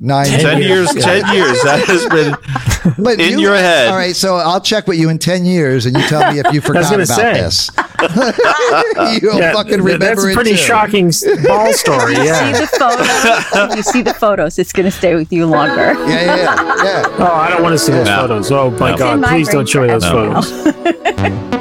[0.00, 0.26] Nine.
[0.26, 1.60] Ten years, ten years.
[1.64, 2.36] That has been
[3.02, 3.88] But in you- your head.
[3.88, 6.52] All right, so I'll check with you in ten years, and you tell me if
[6.54, 7.32] you forgot about say.
[7.32, 7.68] this.
[9.20, 10.56] You'll Yeah, fucking th- remember That's a pretty too.
[10.56, 11.06] shocking
[11.44, 12.14] ball story.
[12.14, 12.52] See Yeah.
[12.52, 13.76] the photos.
[13.76, 14.56] you see the photos.
[14.60, 15.94] It's going to stay with you longer.
[15.94, 16.84] Yeah, yeah, yeah.
[16.84, 17.16] yeah.
[17.18, 18.20] Oh, I don't want to see those No.
[18.20, 18.52] photos.
[18.52, 18.96] Oh my No.
[18.98, 19.20] God!
[19.20, 20.40] my Please don't show me those forever.
[20.42, 21.58] photos.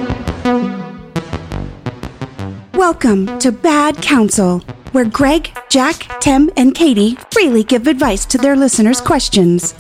[2.76, 4.62] Welcome to Bad Counsel,
[4.92, 9.76] where Greg, Jack, Tim, and Katie freely give advice to their listeners' questions.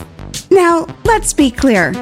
[0.49, 1.93] Now, let's be clear.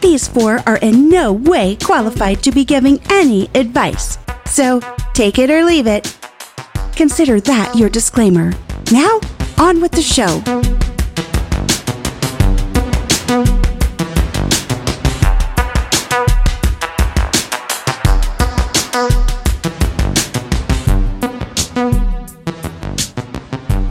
[0.00, 4.80] These four are in no way qualified to be giving any advice, so
[5.14, 6.16] take it or leave it.
[6.96, 8.52] Consider that your disclaimer.
[8.92, 9.20] Now,
[9.58, 10.42] on with the show.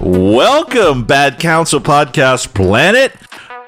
[0.10, 3.14] Welcome, Bad Counsel Podcast Planet.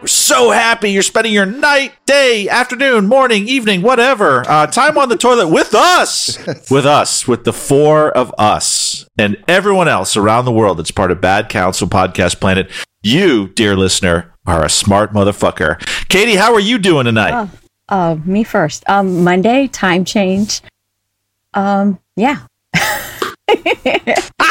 [0.02, 5.10] We're so happy you're spending your night, day, afternoon, morning, evening, whatever, uh, time on
[5.10, 6.40] the toilet with us.
[6.72, 11.12] with us, with the four of us and everyone else around the world that's part
[11.12, 12.72] of Bad Counsel Podcast Planet.
[13.04, 15.80] You, dear listener, are a smart motherfucker.
[16.10, 17.50] Katie, how are you doing tonight?
[17.88, 18.84] Oh, uh, me first.
[18.90, 20.64] Um, Monday, time change.
[21.54, 22.40] Um, yeah.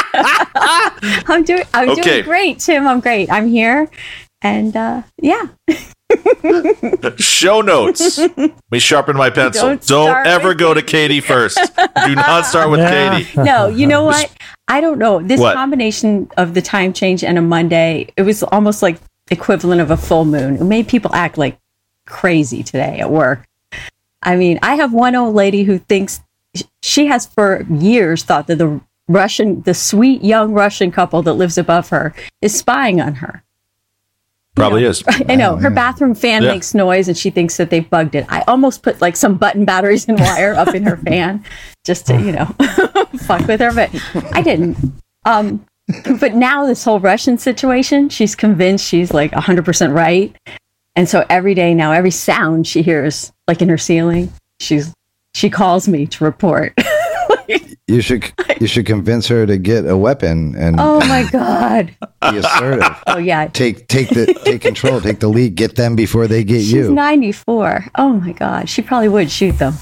[1.28, 1.62] I'm doing.
[1.74, 2.02] I'm Okay.
[2.02, 2.86] doing great, Tim.
[2.86, 3.30] I'm great.
[3.30, 3.88] I'm here,
[4.42, 5.48] and uh, yeah.
[7.18, 8.18] Show notes.
[8.18, 9.68] Let me sharpen my pencil.
[9.68, 11.56] Don't Don't, ever go to Katie first.
[12.06, 13.18] Do not start with Yeah.
[13.20, 13.40] Katie.
[13.42, 14.30] No, you know what?
[14.68, 15.20] I don't know.
[15.20, 15.54] This What?
[15.54, 18.98] combination of the time change and a Monday, it was almost like
[19.30, 20.56] equivalent of a full moon.
[20.56, 21.58] It made people act like
[22.06, 23.46] crazy today at work.
[24.22, 26.20] I mean, I have one old lady who thinks
[26.82, 31.58] she has for years thought that the Russian, the sweet young Russian couple that lives
[31.58, 33.42] above her is spying on her.
[34.54, 35.02] Probably is.
[35.28, 36.52] I know her bathroom fan Yeah.
[36.52, 38.26] makes noise and she thinks that they've bugged it.
[38.28, 41.44] I almost put like some button batteries and wire up in her fan
[41.84, 42.44] just to, you know,
[43.26, 43.90] fuck with her, but
[44.32, 44.76] I didn't.
[45.24, 45.64] Um,
[46.20, 50.36] but now this whole Russian situation, she's convinced she's like 100% right.
[50.94, 54.92] And so every day now, every sound she hears, like in her ceiling, she's
[55.32, 56.74] she calls me to report.
[57.90, 61.94] You should you should convince her to get a weapon and, oh my god!
[62.22, 62.96] and be assertive.
[63.06, 66.60] Oh yeah, Take take the take control, take the lead, get them before they get
[66.60, 66.94] she's you.
[66.94, 67.86] 94.
[67.96, 69.74] Oh my god, she probably would shoot them.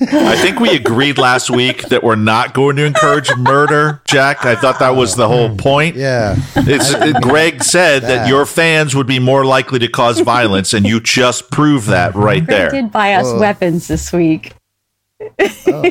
[0.00, 4.44] I think we agreed last week that we're not going to encourage murder, Jack.
[4.44, 5.94] I thought that was the whole point.
[5.94, 6.34] yeah.
[6.56, 8.28] It's, it- Greg said that that.
[8.28, 12.44] your fans would be more likely to cause violence, and you just proved that right
[12.44, 12.70] Greg there.
[12.70, 13.38] did buy us Oh.
[13.38, 14.52] weapons this week.
[15.66, 15.90] Oh.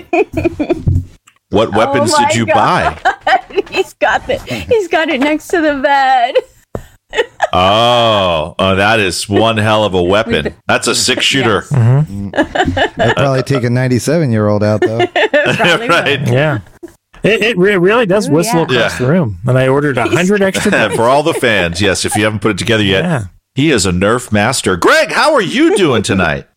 [1.50, 3.00] What weapons Oh did you God.
[3.04, 3.44] buy?
[3.70, 6.36] he's got the he's got it next to the bed.
[7.56, 10.56] Oh, oh, that is one hell of a weapon.
[10.68, 11.58] That's a six shooter.
[11.58, 11.70] Yes.
[11.70, 12.30] Mm-hmm.
[13.00, 15.06] They'll probably take a 97 year old out though.
[15.06, 15.90] Probably will.
[15.90, 16.28] right.
[16.28, 16.62] Yeah.
[17.22, 18.78] It, it re- really does Ooh, whistle yeah.
[18.80, 19.38] across the room.
[19.46, 20.90] And I ordered a hundred extra.
[20.96, 23.24] For all the fans, yes, if you haven't put it together yet, Yeah.
[23.54, 24.76] he is a Nerf master.
[24.76, 26.48] Greg, how are you doing tonight?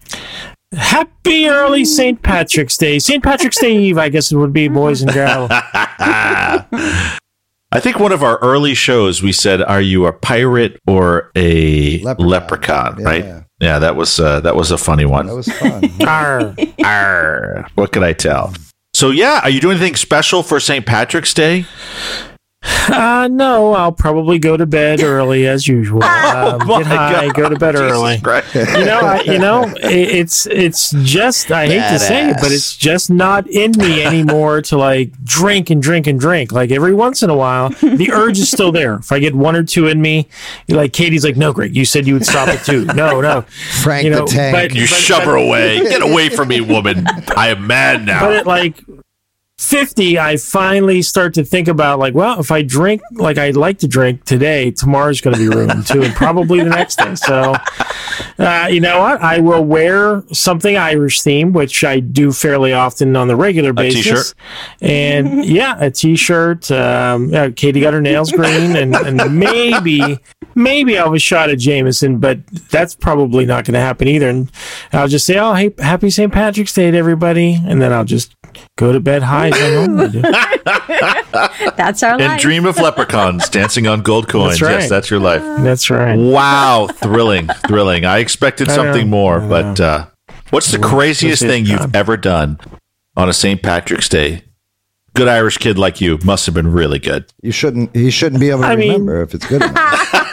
[0.72, 2.20] Happy early St.
[2.22, 2.98] Patrick's Day.
[2.98, 3.22] St.
[3.22, 5.48] Patrick's Day Eve, I guess it would be, boys and girls.
[7.72, 11.98] I think one of our early shows we said, "Are you a pirate or a
[12.02, 13.02] leprechaun?" Leprechaun.
[13.02, 13.24] right?
[13.24, 13.42] Yeah.
[13.58, 15.26] Yeah, that was uh, that was a funny one.
[15.26, 15.90] That was fun.
[16.06, 16.54] Arr.
[16.84, 18.52] Arr, what could I tell?
[18.92, 20.84] So yeah, are you doing anything special for St.
[20.84, 21.64] Patrick's Day?
[22.88, 26.02] Uh, no, I'll probably go to bed early as usual.
[26.36, 27.34] Um, my get high, God.
[27.34, 28.18] go to bed Jesus early.
[28.20, 28.54] Christ.
[28.54, 29.84] You know, I, you know, it,
[30.16, 34.60] it's it's just I hate to say it, but it's just not in me anymore
[34.62, 36.52] to like drink and drink and drink.
[36.52, 38.94] Like every once in a while, the urge is still there.
[38.96, 40.28] If I get one or two in me,
[40.68, 42.84] like Katie's like, no, Greg, you said you would stop at two.
[42.86, 43.42] No, no,
[43.82, 44.54] Frank You know, the Tank.
[44.54, 45.78] but- You but- shove but- her away.
[45.80, 47.06] Get away from me, woman.
[47.36, 48.20] I am mad now.
[48.26, 48.76] but at like
[49.58, 53.78] 50 i finally start to think about like well if i drink like i like
[53.78, 57.14] to drink today tomorrow's going to be ruined too and probably the next day.
[57.14, 57.54] So
[58.38, 59.22] uh, you know what?
[59.22, 64.34] I will wear something irish themed which i do fairly often on the regular basis.
[64.82, 70.18] and yeah a t-shirt um, yeah, katie got her nails green and, and maybe
[70.54, 74.28] maybe i'll have a shot at jameson but that's probably not going to happen either.
[74.28, 74.52] And
[74.92, 77.54] i'll just say oh hey happy st patrick's day to everybody.
[77.66, 78.34] And then i'll just
[78.76, 80.22] go to bed high I normally do.
[81.76, 82.40] That's our life and life.
[82.40, 84.52] dream of leprechauns dancing on gold coins.
[84.58, 84.80] That's right.
[84.80, 85.42] Yes, that's your life.
[85.62, 86.16] That's right.
[86.16, 88.04] Wow, thrilling, thrilling.
[88.04, 90.06] I expected I something know, more, I but uh,
[90.50, 91.96] what's the craziest thing you've God.
[91.96, 92.58] ever done
[93.16, 93.62] on a St.
[93.62, 94.42] Patrick's Day?
[95.14, 97.32] Good Irish kid like you must have been really good.
[97.42, 97.96] You shouldn't.
[97.96, 100.12] He shouldn't be able to I mean- remember if it's good enough.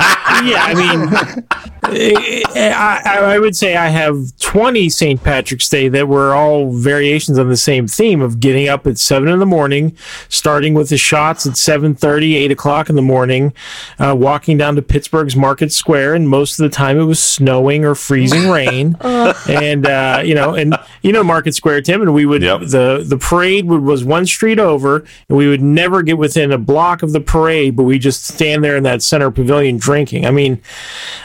[0.43, 1.45] yeah, I mean,
[1.83, 5.23] I, I, would say I have 20 St.
[5.23, 9.27] Patrick's Day that were all variations on the same theme of getting up at 7
[9.27, 9.95] in the morning,
[10.29, 13.53] starting with the shots at 7.30, 8 o'clock in the morning,
[13.99, 17.83] uh, walking down to Pittsburgh's Market Square, and most of the time it was snowing
[17.83, 18.95] or freezing rain.
[19.01, 22.61] and, uh, you know, and you know Market Square, Tim, and we would, yep.
[22.61, 26.57] the, the parade would, was one street over, and we would never get within a
[26.57, 30.25] block of the parade, but we just stand there in that center pavilion drinking.
[30.25, 30.62] I mean,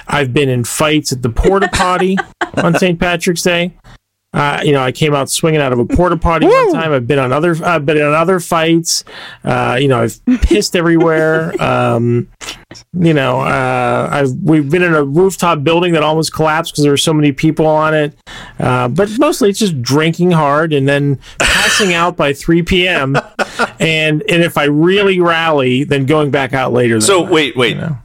[0.07, 2.17] I've been in fights at the porta potty
[2.63, 2.99] on St.
[2.99, 3.73] Patrick's Day.
[4.35, 6.93] Uh, you know, I came out swinging out of a porta potty one time.
[6.93, 9.03] I've been on other, I've been in other fights.
[9.43, 11.55] Uh, you know, I've pissed everywhere.
[11.69, 12.29] Um,
[12.93, 16.93] you know, uh, I've we've been in a rooftop building that almost collapsed because there
[16.93, 18.15] were so many people on it.
[18.59, 23.17] Uh, but mostly, it's just drinking hard and then passing out by 3 p.m.
[23.81, 27.01] and and if I really rally, then going back out later.
[27.01, 27.77] So wait, wait.
[27.77, 27.99] You know?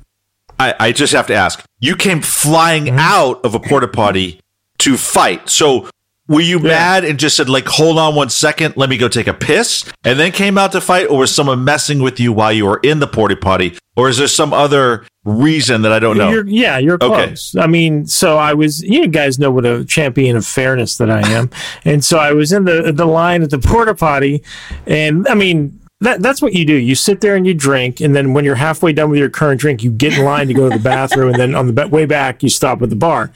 [0.64, 1.64] I, I just have to ask.
[1.80, 3.00] You came flying mm-hmm.
[3.00, 4.40] out of a porta potty
[4.80, 5.50] to fight.
[5.50, 5.90] So
[6.28, 6.68] were you yeah.
[6.68, 9.84] mad and just said like, "Hold on one second, let me go take a piss,"
[10.06, 12.80] and then came out to fight, or was someone messing with you while you were
[12.82, 16.30] in the porta potty, or is there some other reason that I don't know?
[16.30, 17.54] You're, yeah, you're close.
[17.54, 17.64] Okay.
[17.64, 18.82] I mean, so I was.
[18.82, 21.50] You guys know what a champion of fairness that I am,
[21.84, 24.44] and so I was in the the line at the porta potty,
[24.88, 26.74] and I mean that, that's what you do.
[26.74, 29.60] You sit there and you drink, and then when you're halfway done with your current
[29.60, 32.06] drink, you get in line to go to the bathroom, and then on the way
[32.06, 33.32] back, you stop at the bar.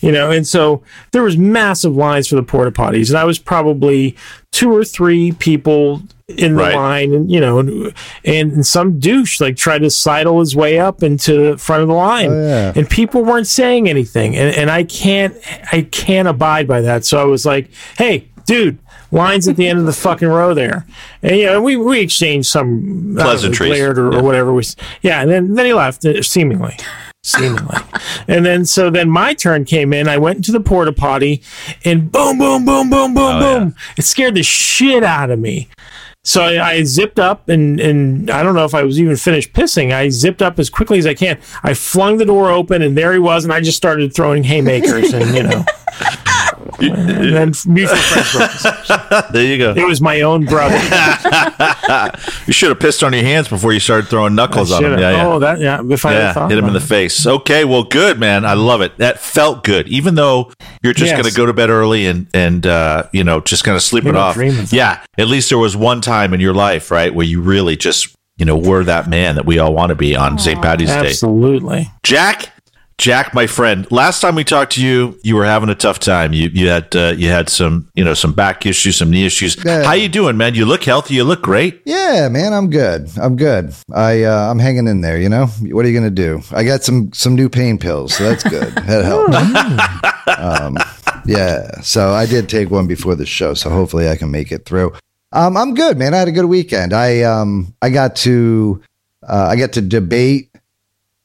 [0.00, 3.38] You know, and so there was massive lines for the porta potties, and I was
[3.38, 4.16] probably
[4.52, 6.74] two or three people in the right.
[6.74, 7.94] line, and you know, and,
[8.24, 11.94] and some douche like tried to sidle his way up into the front of the
[11.94, 12.72] line, oh, yeah.
[12.74, 15.36] and people weren't saying anything, and, and I can't,
[15.72, 17.04] I can't abide by that.
[17.04, 18.78] So I was like, hey, dude
[19.12, 20.86] lines at the end of the fucking row there.
[21.22, 24.18] And yeah, we we exchanged some pleasantries or, yeah.
[24.18, 24.52] or, whatever.
[24.52, 24.64] We,
[25.02, 26.76] yeah, and then then he left uh, seemingly.
[27.24, 27.76] Seemingly,
[28.26, 30.08] and then so then my turn came in.
[30.08, 31.40] I went into the porta potty,
[31.84, 33.68] and boom, boom, boom, boom, boom, oh, boom.
[33.68, 33.94] Yeah.
[33.98, 35.68] It scared the shit out of me.
[36.24, 39.52] So I, I, zipped up and, and I don't know if I was even finished
[39.54, 39.92] pissing.
[39.92, 41.36] I zipped up as quickly as I can.
[41.64, 45.12] I flung the door open and there he was, and I just started throwing haymakers
[45.12, 45.64] and you know.
[46.80, 48.62] and then mutual friends
[49.32, 49.74] There you go.
[49.76, 50.76] It was my own brother.
[52.46, 54.98] you should have pissed on your hands before you started throwing knuckles on him.
[54.98, 55.26] Yeah, yeah.
[55.26, 55.82] Oh, that yeah.
[55.88, 57.26] If I yeah, hit him in the face.
[57.26, 58.44] Okay, well, good man.
[58.44, 58.96] I love it.
[58.98, 59.88] That felt good.
[59.88, 60.52] Even though
[60.82, 61.20] you're just yes.
[61.20, 64.06] going to go to bed early and and uh, you know just going to sleep
[64.06, 64.36] it off.
[64.72, 68.14] Yeah, at least there was one time in your life, right, where you really just
[68.36, 70.60] you know were that man that we all want to be on St.
[70.60, 71.08] Patty's Day.
[71.08, 72.51] Absolutely, Jack.
[73.02, 76.32] Jack, my friend, last time we talked to you, you were having a tough time.
[76.32, 79.60] You you had uh, you had some you know some back issues, some knee issues.
[79.60, 80.54] How you doing, man?
[80.54, 81.14] You look healthy.
[81.14, 81.82] You look great.
[81.84, 83.10] Yeah, man, I'm good.
[83.20, 83.74] I'm good.
[83.92, 85.20] I uh, I'm hanging in there.
[85.20, 86.42] You know, what are you gonna do?
[86.52, 88.72] I got some some new pain pills, so that's good.
[88.86, 90.38] that helps.
[90.38, 90.78] um,
[91.26, 94.64] yeah, so I did take one before the show, so hopefully I can make it
[94.64, 94.92] through.
[95.32, 96.14] Um, I'm good, man.
[96.14, 96.92] I had a good weekend.
[96.92, 98.80] I um I got to
[99.28, 100.51] uh, I got to debate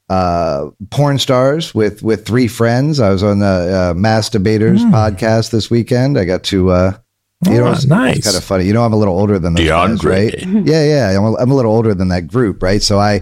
[0.10, 3.00] uh, porn stars with with three friends.
[3.00, 4.92] I was on the uh, Mass Debaters mm.
[4.92, 6.18] podcast this weekend.
[6.18, 6.72] I got to.
[6.72, 6.98] Uh,
[7.46, 8.18] you oh, know, it's, nice.
[8.18, 8.66] It's kind of funny.
[8.66, 10.34] You know, I'm a little older than those guys, right?
[10.44, 11.18] yeah, yeah.
[11.18, 12.82] I'm a, I'm a little older than that group, right?
[12.82, 13.22] So I,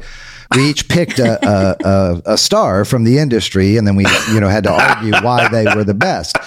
[0.56, 4.40] we each picked a, a, a, a, star from the industry, and then we, you
[4.40, 6.38] know, had to argue why they were the best.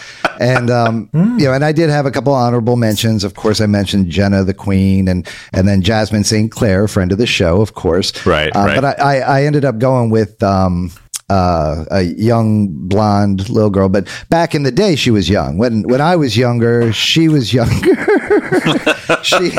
[0.40, 1.38] And um, mm.
[1.38, 3.24] you know, and I did have a couple honorable mentions.
[3.24, 6.50] Of course, I mentioned Jenna the Queen, and and then Jasmine St.
[6.50, 8.24] Clair, friend of the show, of course.
[8.24, 8.54] Right.
[8.54, 8.80] Uh, right.
[8.80, 10.42] But I, I, I ended up going with.
[10.42, 10.92] Um,
[11.30, 13.90] uh, a young blonde little girl.
[13.90, 15.58] But back in the day, she was young.
[15.58, 18.17] When when I was younger, she was younger.
[19.22, 19.50] she,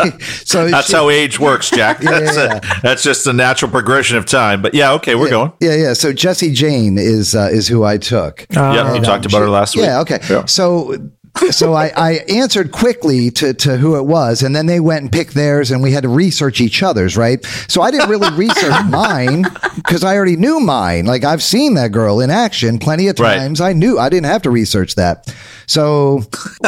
[0.45, 2.01] so that's she, how age works, Jack.
[2.01, 2.57] Yeah, that's, yeah.
[2.57, 4.61] A, that's just a natural progression of time.
[4.61, 5.53] But yeah, okay, we're yeah, going.
[5.59, 5.93] Yeah, yeah.
[5.93, 8.45] So Jesse Jane is uh, is who I took.
[8.55, 9.85] Uh, yeah, you talked about she, her last week.
[9.85, 10.19] Yeah, okay.
[10.45, 11.11] So
[11.51, 15.11] so I, I, answered quickly to, to who it was, and then they went and
[15.11, 17.43] picked theirs, and we had to research each other's, right?
[17.67, 19.45] So I didn't really research mine
[19.75, 21.05] because I already knew mine.
[21.05, 23.59] Like I've seen that girl in action plenty of times.
[23.59, 23.69] Right.
[23.69, 25.33] I knew I didn't have to research that.
[25.69, 26.21] So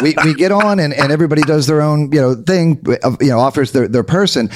[0.04, 2.80] we, we get on, and, and everybody does their own you know thing,
[3.20, 4.52] you know, offers their, their person,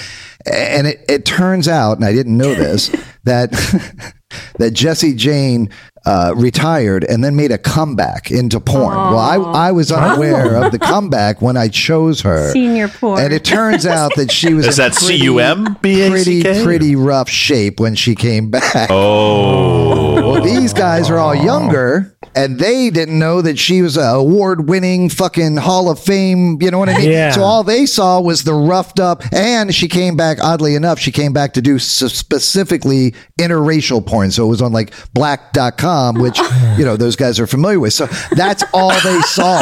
[0.46, 3.52] and it, it turns out, and I didn't know this that
[4.60, 5.70] that Jesse Jane
[6.06, 8.96] uh, retired and then made a comeback into porn.
[8.96, 9.12] Aww.
[9.12, 12.52] Well, I, I was unaware of the comeback when I chose her.
[12.52, 13.20] Senior porn.
[13.22, 17.30] And it turns out that she was Is that C U M Pretty, pretty rough
[17.30, 18.90] shape when she came back.
[18.92, 20.32] Oh.
[20.32, 23.98] Well, these guys are all younger, and they didn't know that she was
[24.36, 26.62] an award-winning fucking Hall of Fame.
[26.62, 27.10] You know what I mean?
[27.10, 27.32] Yeah.
[27.32, 30.40] So all they saw was the roughed up, and she came back.
[30.42, 34.32] Oddly enough, she came back to do specifically interracial porn.
[34.32, 36.38] So it was on like Black.com, which
[36.78, 37.94] you know those guys are familiar with.
[37.94, 39.60] So that's all they saw.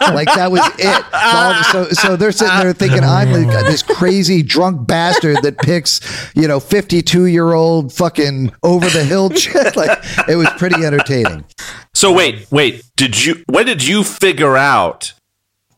[0.00, 1.04] like that was it.
[1.12, 6.00] All- So so they're sitting there thinking I'm this crazy drunk bastard that picks
[6.34, 9.54] you know 52 year old fucking over the hill shit.
[9.76, 11.44] Like it was pretty entertaining.
[11.94, 12.82] So wait, wait.
[12.96, 13.42] Did you?
[13.48, 15.12] When did you figure out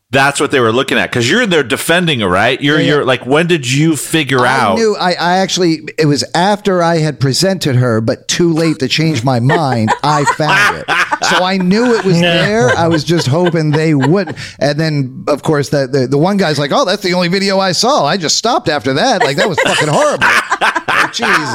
[0.09, 1.09] that's what they were looking at?
[1.09, 2.59] Because you're in there defending her, right?
[2.61, 2.93] You're, Yeah, yeah.
[2.95, 4.45] you're like, when did you figure out?
[4.45, 4.75] I out?
[4.75, 8.87] knew I, I actually it was after I had presented her, but too late to
[8.87, 9.89] change my mind.
[10.03, 10.85] I found it,
[11.29, 12.69] so I knew it was there.
[12.69, 14.35] I was just hoping they would.
[14.59, 17.59] And then, of course, the, the the one guy's like, "Oh, that's the only video
[17.59, 18.05] I saw.
[18.05, 19.23] I just stopped after that.
[19.23, 20.25] Like that was fucking horrible."
[20.87, 21.49] Like, Jesus,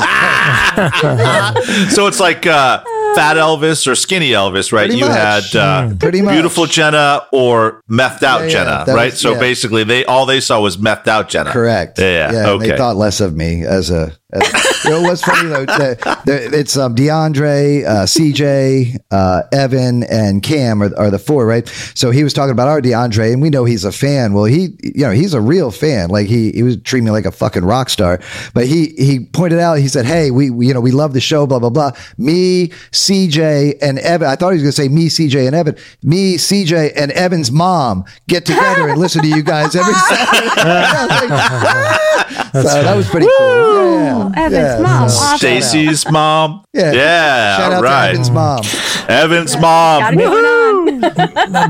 [1.94, 2.82] so it's like uh,
[3.14, 4.86] Fat Elvis or Skinny Elvis, right?
[4.86, 5.16] Pretty you much.
[5.52, 6.32] had uh, Pretty much.
[6.32, 9.10] beautiful Jenna or methed out Yeah, yeah, Jenna, that right?
[9.12, 9.38] was- so yeah.
[9.40, 11.50] basically, they all they saw was methed out Jenna.
[11.52, 11.98] correct.
[11.98, 12.30] Yeah.
[12.48, 12.68] okay.
[12.70, 14.12] They thought less of me as a.
[14.32, 14.42] As,
[14.84, 15.64] you know, what's funny though?
[15.64, 21.46] The, the, it's um, DeAndre, uh, CJ, uh, Evan, and Cam are, are the four,
[21.46, 21.66] right?
[21.94, 24.32] So he was talking about our DeAndre, and we know he's a fan.
[24.32, 26.10] Well, he, you know, he's a real fan.
[26.10, 28.20] Like he, he was treating me like a fucking rock star.
[28.54, 31.20] But he, he pointed out, he said, "Hey, we, we you know, we love the
[31.20, 31.92] show, blah blah blah.
[32.18, 34.28] Me, CJ, and Evan.
[34.28, 35.76] I thought he was going to say me, CJ, and Evan.
[36.02, 42.50] Me, CJ, and Evan's mom get together and listen to you guys every Saturday." I
[42.54, 43.94] was like, so that was pretty cool.
[43.94, 44.82] Yeah, Evan's yeah.
[44.82, 45.08] mom.
[45.08, 45.38] So- Awesome.
[45.38, 46.64] Stacy's mom.
[46.74, 46.92] Yeah.
[46.92, 47.56] Yeah.
[47.58, 48.06] Shout out right.
[48.06, 48.60] to Evan's mom.
[49.08, 50.00] Evan's mom.
[50.00, 51.00] Gotta be going.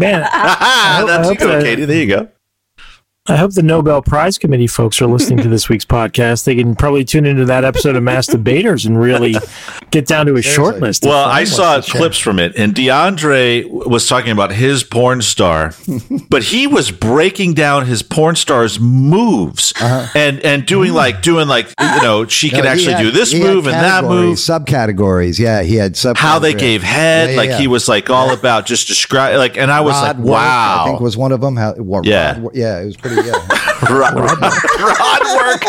[0.00, 0.20] Man,
[1.06, 1.84] that's hope good, Katie.
[1.86, 2.28] There you go.
[3.28, 6.42] I hope the Nobel Prize Committee folks are listening to this week's podcast.
[6.42, 9.36] They can probably tune into that episode of Mass Debaters and really
[9.92, 11.04] get down to a short list.
[11.04, 15.72] Well, I saw clips from it, and DeAndre was talking about his porn star,
[16.30, 21.66] but he was breaking down his porn star's moves and and doing like doing like
[21.80, 22.74] you know she could Uh-huh.
[22.74, 24.36] No, he actually had- do this move and that move.
[24.38, 25.38] subcategories.
[25.38, 26.16] Yeah, he had sub.
[26.16, 27.58] How they gave head, Yeah, yeah, like yeah.
[27.58, 30.82] he was like all about just describe like, and I was Rod like, work, wow,
[30.82, 31.54] I think was one of them.
[31.54, 32.40] How, wa- Yeah.
[32.40, 33.11] Rod, yeah, it was pretty.
[33.16, 33.32] Yeah.
[33.90, 35.62] rod, rod work.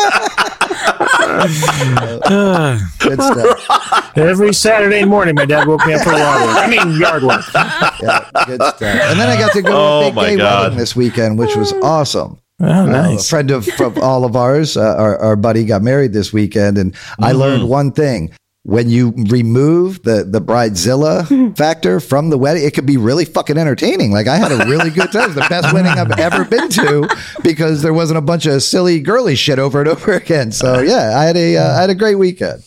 [2.98, 4.16] Good stuff.
[4.16, 6.56] Every Saturday morning, my dad woke me up for yard work.
[6.58, 7.44] I mean, yard work.
[7.54, 8.82] Yeah, good stuff.
[8.82, 10.62] And then I got to go Oh, to a big my gay God.
[10.64, 12.38] wedding this weekend, which was awesome.
[12.60, 13.28] Oh, Uh, a nice.
[13.28, 16.94] friend of, of all of ours, uh, our, our buddy got married this weekend, and
[17.20, 17.38] I Mm-hmm.
[17.40, 18.30] learned one thing.
[18.66, 23.58] When you remove the the bridezilla factor from the wedding, it could be really fucking
[23.58, 24.10] entertaining.
[24.10, 25.24] Like I had a really good time.
[25.24, 27.08] It was the best wedding I've ever been to
[27.42, 30.50] because there wasn't a bunch of silly girly shit over and over again.
[30.50, 32.62] So yeah, I had a uh, I had a great weekend.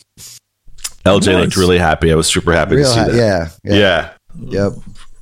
[1.04, 1.26] LJ Nice.
[1.26, 2.12] looked really happy.
[2.12, 3.16] I was super happy Real to see ha- that.
[3.16, 4.14] yeah, yeah, yeah.
[4.68, 4.72] yep.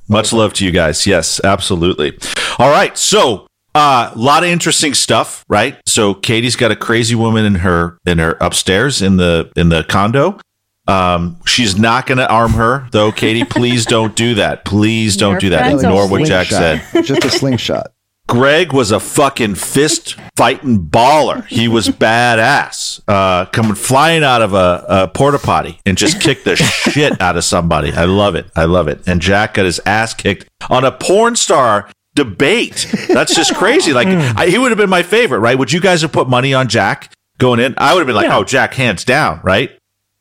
[0.09, 1.07] Much love to you guys.
[1.07, 2.17] Yes, absolutely.
[2.59, 2.95] All right.
[2.97, 5.77] So, a lot of interesting stuff, right?
[5.85, 9.83] So, Katie's got a crazy woman in her in her upstairs in the in the
[9.83, 10.39] condo.
[10.87, 13.11] Um, she's not going to arm her, though.
[13.11, 14.65] Katie, please don't do that.
[14.65, 15.73] Please don't Your do that.
[15.73, 16.81] Ignore what Jack said.
[17.03, 17.91] Just a slingshot.
[18.27, 21.45] Greg was a fucking fist fighting baller.
[21.47, 22.99] He was badass.
[23.07, 27.37] Uh, coming flying out of a, a porta potty and just kicked the shit out
[27.37, 27.93] of somebody.
[27.93, 28.47] I love it.
[28.53, 29.07] I love it.
[29.07, 32.93] And Jack got his ass kicked on a porn star debate.
[33.07, 33.93] That's just crazy.
[33.93, 35.57] Like I, he would have been my favorite, right?
[35.57, 37.75] Would you guys have put money on Jack going in?
[37.77, 38.37] I would have been like, Yeah.
[38.39, 39.71] oh, Jack, hands down, right?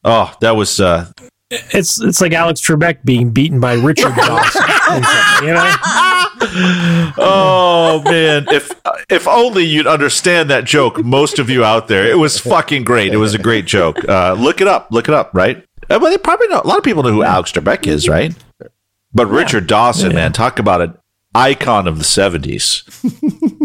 [0.09, 1.11] Oh, that was uh,
[1.51, 4.63] It's it's like Alex Trebek being beaten by Richard Dawson.
[5.43, 5.75] you know?
[7.19, 8.71] Oh man, if
[9.11, 12.07] if only you'd understand that joke, most of you out there.
[12.07, 13.13] It was fucking great.
[13.13, 14.07] It was a great joke.
[14.09, 14.89] Uh, look it up.
[14.91, 15.31] Look it up.
[15.35, 15.65] Right?
[15.91, 16.61] Uh, Well, they probably know.
[16.63, 18.35] A lot of people know who Alex Trebek is, right?
[19.15, 20.99] But Richard Dawson, man, talk about an
[21.35, 22.83] icon of the seventies,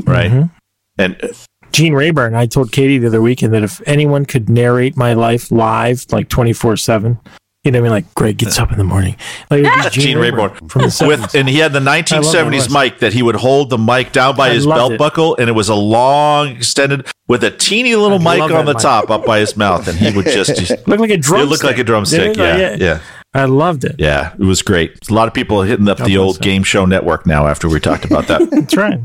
[0.05, 0.49] right?
[0.97, 1.27] And uh,
[1.71, 2.35] Gene Rayburn.
[2.35, 6.29] I told Katie the other weekend that if anyone could narrate my life live, like
[6.29, 7.19] twenty four seven,
[7.63, 7.91] you know what I mean?
[7.91, 9.15] Like Greg gets up in the morning,
[9.49, 11.07] like Gene, Gene Rayburn, Rayburn from the 70s.
[11.07, 14.49] with, and he had the 1970s mic that he would hold the mic down by
[14.49, 14.97] I his belt it.
[14.97, 18.73] buckle, and it was a long, extended with a teeny little I mic on the
[18.73, 18.81] mic.
[18.81, 20.55] top up by his mouth, and he would just.
[20.55, 21.45] just looked like a drumstick.
[21.45, 22.35] it looked like a drumstick.
[22.35, 22.81] Yeah, it?
[22.81, 22.99] yeah.
[23.33, 23.95] I loved it.
[23.97, 25.07] Yeah, it was great.
[25.09, 28.03] A lot of people hitting up the old game show network now after we talked
[28.05, 28.49] about that.
[28.51, 28.99] That's right.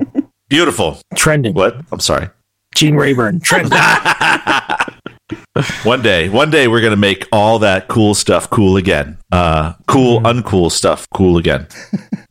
[0.48, 0.98] Beautiful.
[1.14, 1.54] Trending.
[1.54, 1.76] What?
[1.92, 2.30] I'm sorry.
[2.76, 3.40] Gene Rayburn.
[3.42, 3.76] Trending.
[5.84, 9.18] One day, one day we're gonna make all that cool stuff cool again.
[9.32, 10.40] Uh, cool, Mm-hmm.
[10.46, 11.66] uncool stuff cool again.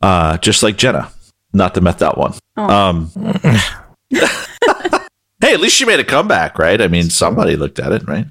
[0.02, 1.10] Uh, just like Jenna,
[1.52, 2.32] not the meth out one.
[2.56, 3.10] Um,
[4.10, 6.80] hey, at least she made a comeback, right?
[6.80, 8.26] I mean, somebody looked at it, right?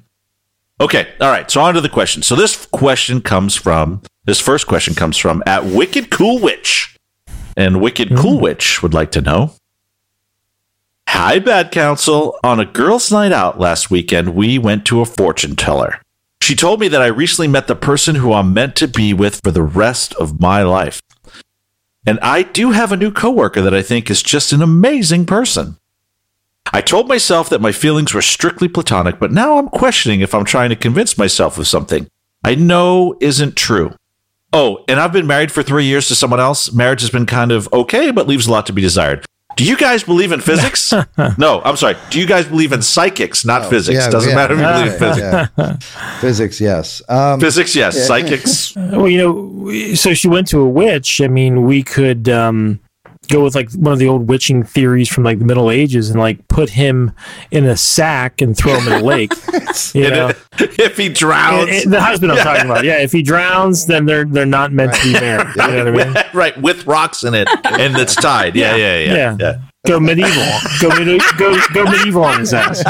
[0.80, 1.08] Okay.
[1.20, 1.50] All right.
[1.50, 2.22] So on to the question.
[2.22, 6.96] So this question comes from this first question comes from at Wicked Cool Witch.
[7.58, 9.52] And Wicked Cool Witch would like to know.
[11.08, 12.38] Hi, Bad Counsel.
[12.44, 16.00] On a girls' night out last weekend, we went to a fortune teller.
[16.42, 19.40] She told me that I recently met the person who I'm meant to be with
[19.42, 21.00] for the rest of my life.
[22.06, 25.78] And I do have a new coworker that I think is just an amazing person.
[26.72, 30.44] I told myself that my feelings were strictly platonic, but now I'm questioning if I'm
[30.44, 32.08] trying to convince myself of something
[32.44, 33.94] I know isn't true.
[34.52, 36.72] Oh, and I've been married for three years to someone else.
[36.72, 39.24] Marriage has been kind of okay, but leaves a lot to be desired.
[39.56, 40.92] Do you guys believe in physics?
[41.38, 41.96] no, I'm sorry.
[42.10, 43.98] Do you guys believe in psychics, not physics?
[43.98, 45.50] yeah, Doesn't yeah, matter if you yeah, believe in physics.
[45.56, 46.20] yeah.
[46.20, 47.02] Physics, yes.
[47.08, 48.06] Um, Physics, yes.
[48.06, 48.74] Psychics.
[48.96, 51.20] Well, you know, so she went to a witch.
[51.22, 52.80] I mean, we could um,
[53.28, 56.18] go with like one of the old witching theories from like the Middle Ages and
[56.18, 57.12] like put him
[57.50, 59.32] in a sack and throw him in a lake.
[59.92, 61.84] You know, if he drowns.
[61.84, 62.84] The husband I'm talking about.
[62.84, 65.48] Yeah, if he drowns, then they're they're not meant to be married.
[65.54, 66.24] You know what I mean?
[66.34, 68.56] right, with rocks in it, and it's tied.
[68.56, 69.14] Yeah, yeah, yeah.
[69.14, 69.36] Yeah.
[69.38, 69.58] yeah.
[69.86, 70.46] Go medieval.
[70.80, 72.82] Go medi- go go medieval on his ass.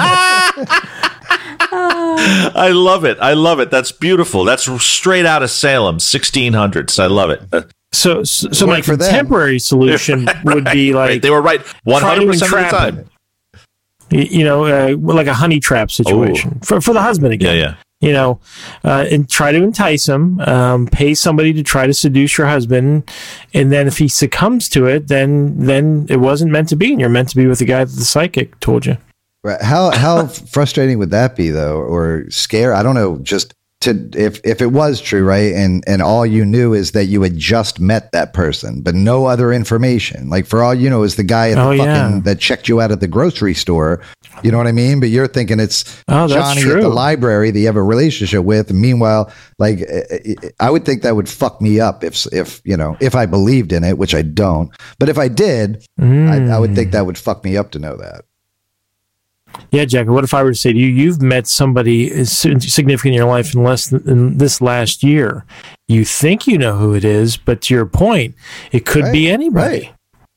[1.68, 3.18] I love it.
[3.20, 3.70] I love it.
[3.70, 4.44] That's beautiful.
[4.44, 6.98] That's straight out of Salem, 1600s.
[6.98, 7.72] I love it.
[7.92, 8.98] So so, so my them.
[8.98, 13.08] contemporary solution would be right, like they were right 100% of the time.
[14.10, 17.56] you know, uh, like a honey trap situation for for the husband Yeah, again.
[17.58, 17.74] yeah.
[18.08, 18.38] you know,
[18.84, 23.10] uh, and try to entice him, um, pay somebody to try to seduce your husband,
[23.54, 27.00] and then if he succumbs to it, then then it wasn't meant to be, and
[27.00, 28.96] you're meant to be with the guy that the psychic told you.
[29.42, 29.62] Right.
[29.62, 32.74] How how frustrating would that be though, or scare?
[32.74, 33.18] I don't know.
[33.18, 33.54] Just
[33.86, 37.22] to if if it was true, right, and and all you knew is that you
[37.22, 40.28] had just met that person, but no other information.
[40.28, 42.20] Like for all you know, is the guy at the Oh, fucking yeah.
[42.24, 44.02] that checked you out at the grocery store.
[44.42, 45.00] You know what I mean?
[45.00, 48.68] But you're thinking it's Oh, Johnny at the library that you have a relationship with.
[48.68, 52.60] And meanwhile, like eh, eh, I would think that would fuck me up if if
[52.64, 54.70] you know if I believed in it, which I don't.
[54.98, 57.96] But if I did, I, I would think that would fuck me up to know
[57.96, 58.24] that.
[59.72, 60.06] Yeah, Jack.
[60.06, 63.54] What if I were to say to you, you've met somebody significant in your life
[63.54, 65.44] in less than in this last year.
[65.88, 68.34] You think you know who it is, but to your point,
[68.72, 69.78] it could be anybody.
[69.86, 69.92] right.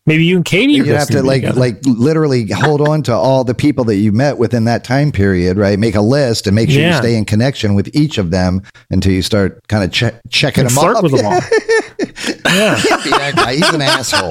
[0.05, 0.81] Maybe you and Katie.
[0.81, 1.59] Are have to like together.
[1.59, 5.55] like literally hold on to all the people that you met within that time period,
[5.57, 5.77] right?
[5.77, 9.11] Make a list and make sure you stay in connection with each of them until
[9.13, 11.03] you start kind of che- checking And them flirt up.
[11.03, 11.39] with them all.
[12.45, 12.75] yeah.
[12.81, 13.55] Can't be that guy.
[13.55, 14.29] He's an asshole.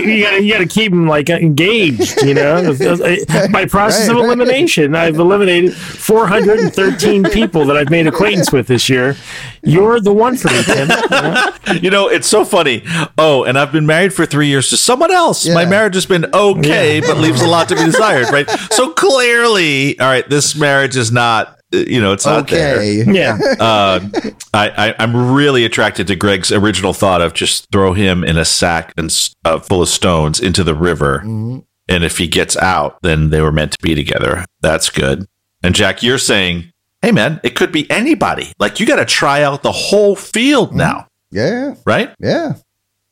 [0.00, 2.74] you gotta you gotta keep him like engaged, you know.
[3.52, 4.24] By process of Right, right.
[4.24, 9.16] elimination, I've eliminated 413 people that I've made acquaintance with this year.
[9.62, 10.88] You're the one for me, Tim.
[10.90, 11.52] you know?
[11.82, 12.82] You know, it's so funny.
[13.18, 15.48] Oh, and I've been married for three years to someone else.
[15.48, 18.48] My marriage has been okay, but leaves a lot to be desired, right?
[18.72, 22.76] So clearly, all right, this marriage is not, you know, it's not there.
[22.76, 23.04] Okay.
[23.06, 24.00] Yeah, uh,
[24.54, 28.44] I, I, I'm really attracted to Greg's original thought of just throw him in a
[28.44, 29.10] sack and
[29.44, 31.64] uh, full of stones into the river, and
[32.04, 34.44] if he gets out, then they were meant to be together.
[34.60, 35.26] That's good.
[35.62, 36.70] And Jack, you're saying,
[37.02, 38.52] hey man, it could be anybody.
[38.58, 41.74] Like you got to try out the whole field now, Yeah.
[41.86, 42.14] right?
[42.18, 42.54] Yeah.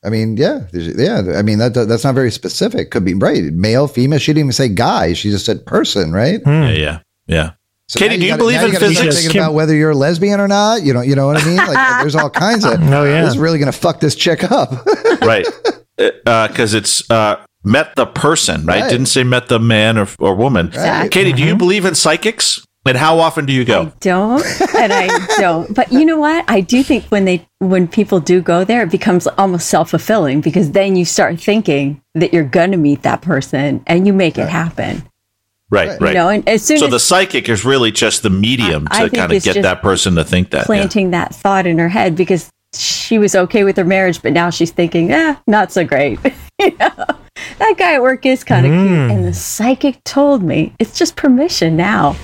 [0.02, 1.34] I mean, yeah, yeah.
[1.36, 2.90] I mean, that that's not very specific.
[2.90, 4.18] Could be right, male, female.
[4.18, 5.12] She didn't even say guy.
[5.12, 6.40] She just said person, right?
[6.42, 6.50] Hmm.
[6.50, 7.50] Yeah, yeah, yeah.
[7.90, 9.16] So Katie, now do you gotta- believe now in gotta start physics?
[9.16, 10.84] Thinking Kim- about whether you're a lesbian or not.
[10.84, 11.56] You know, you know what I mean?
[11.56, 12.80] Like, there's all kinds of.
[12.80, 13.22] Oh, yeah.
[13.22, 14.70] This is really gonna fuck this chick up.
[15.22, 15.44] right
[16.24, 18.82] because it's uh, met the person right?
[18.82, 18.90] Right.
[18.90, 21.10] didn't say met the man or, or woman Exactly.
[21.10, 24.92] katie do you believe in psychics and how often do you go I don't, and
[24.92, 25.74] I don't.
[25.74, 26.46] But you know what?
[26.48, 30.40] I do think when they when people do go there, it becomes almost self fulfilling
[30.40, 34.48] because then you start thinking that you're gonna meet that person, and you make it
[34.48, 35.06] happen.
[35.70, 38.30] Right right You know, and as soon so as the psychic is really just the
[38.30, 40.64] medium I- I to think kind of get that person to think that yeah.
[40.64, 44.50] planting that thought in her head because she was okay with her marriage, but now
[44.50, 46.18] she's thinking, eh, not so great.
[46.58, 46.94] you know,
[47.58, 51.16] that guy at work is kind of cute, and the psychic told me it's just
[51.16, 52.16] permission now.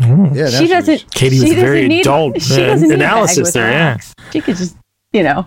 [0.00, 1.10] yeah, she doesn't.
[1.10, 3.98] Katie was doesn't very need, adult, She uh, doesn't need analysis with there, yeah.
[4.32, 4.76] She could just,
[5.12, 5.46] you know,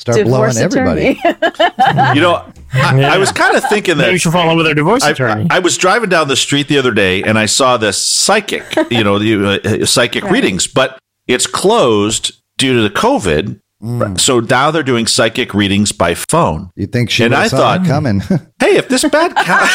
[0.00, 1.20] start blowing divorce everybody.
[2.14, 3.12] you know I, Yeah.
[3.14, 5.46] I was kind of thinking that maybe she'll fall in with her divorce I, attorney.
[5.50, 9.04] I was driving down the street the other day and I saw this psychic, you
[9.04, 10.32] know, the uh, psychic Right.
[10.32, 13.60] readings, but it's closed due to the COVID.
[13.82, 14.18] Mm.
[14.18, 16.70] So now they're doing psychic readings by phone.
[16.76, 18.22] You think she And I saw thought- it coming?
[18.58, 19.68] Hey, if this bad coun-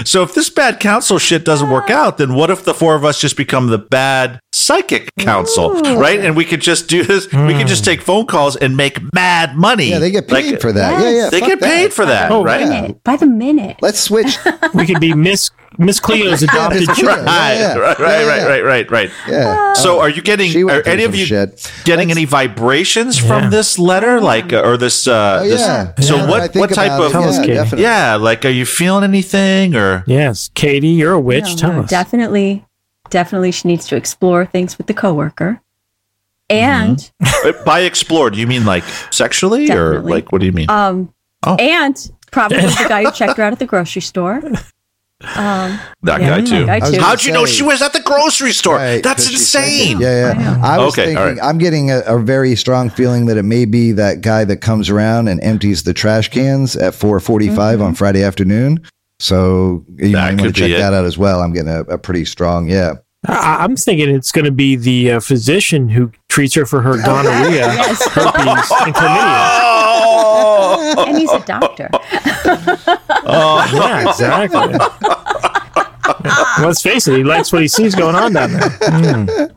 [0.04, 3.04] so if this bad counsel shit doesn't work out, then what if the four of
[3.04, 6.18] us just become the bad psychic counsel, right?
[6.18, 7.30] And we could just do this.
[7.32, 9.90] We could just take phone calls and make mad money.
[9.90, 11.00] yeah, they get paid Like, for that.
[11.00, 11.14] Yeah, Yes.
[11.16, 11.30] yeah.
[11.30, 11.66] They fuck get that.
[11.68, 12.60] paid for that, Oh, right?
[12.62, 12.68] yeah.
[12.80, 13.76] minute by the minute.
[13.80, 14.36] Let's switch.
[14.74, 17.06] we could be Miss Miss Cleo's adopted Miss Cleo.
[17.14, 17.24] children.
[17.26, 17.74] Right, yeah.
[17.78, 19.10] right, Yeah, right, right, right, right, right.
[19.28, 19.72] Yeah.
[19.74, 20.68] So, are you getting?
[20.68, 21.70] Are any of you shit.
[21.84, 23.28] getting any vibrations Yeah.
[23.28, 25.06] from this letter, like, uh, or this?
[25.06, 25.94] Uh, Oh, this yeah.
[26.00, 26.54] So, Yeah, what?
[26.56, 27.12] What type of?
[27.12, 27.82] Tell us, yeah, Katie.
[27.82, 30.02] Yeah, like, are you feeling anything, or?
[30.06, 31.44] Yes, Katie, you're a witch.
[31.44, 31.90] No, Tell no, us.
[31.90, 32.66] Definitely,
[33.10, 35.60] definitely, she needs to explore things with the coworker,
[36.50, 40.68] and Uh, By explore, do you mean like sexually, or like what do you mean?
[40.70, 41.12] um,
[41.46, 41.54] Oh.
[41.54, 41.94] and
[42.32, 44.42] probably the guy who checked her out at the grocery store.
[45.20, 46.66] Um, that yeah, guy that too.
[46.66, 47.00] guy too.
[47.00, 48.76] How'd you know she was at the grocery store?
[48.76, 50.00] Right, That's 'cause she said insane.
[50.00, 50.60] Yeah, yeah.
[50.62, 51.38] I, I was okay, thinking, right.
[51.42, 54.88] I'm getting a, a very strong feeling that it may be that guy that comes
[54.88, 58.80] around and empties the trash cans at 4:45 on Friday afternoon.
[59.18, 60.78] So you That might want could to check it.
[60.78, 61.40] that out as well.
[61.40, 62.94] I'm getting a, a pretty strong, yeah.
[63.26, 66.96] I, I'm thinking it's going to be the uh, physician who treats her for her
[67.04, 69.67] gonorrhea, herpes, and chlamydia.
[70.96, 71.88] And he's a doctor.
[71.92, 74.78] oh, Yeah, exactly.
[76.60, 79.50] Let's face it, he likes what he sees going on down there.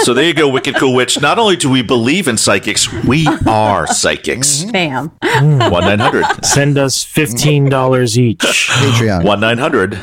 [0.00, 1.20] so there you go, Wicked Cool Witch.
[1.20, 4.64] Not only do we believe in psychics, we are psychics.
[4.72, 5.10] Bam.
[5.22, 6.24] One nine hundred.
[6.44, 8.38] Send us $15 each.
[8.38, 9.24] Patreon.
[9.24, 9.98] One nine hundred.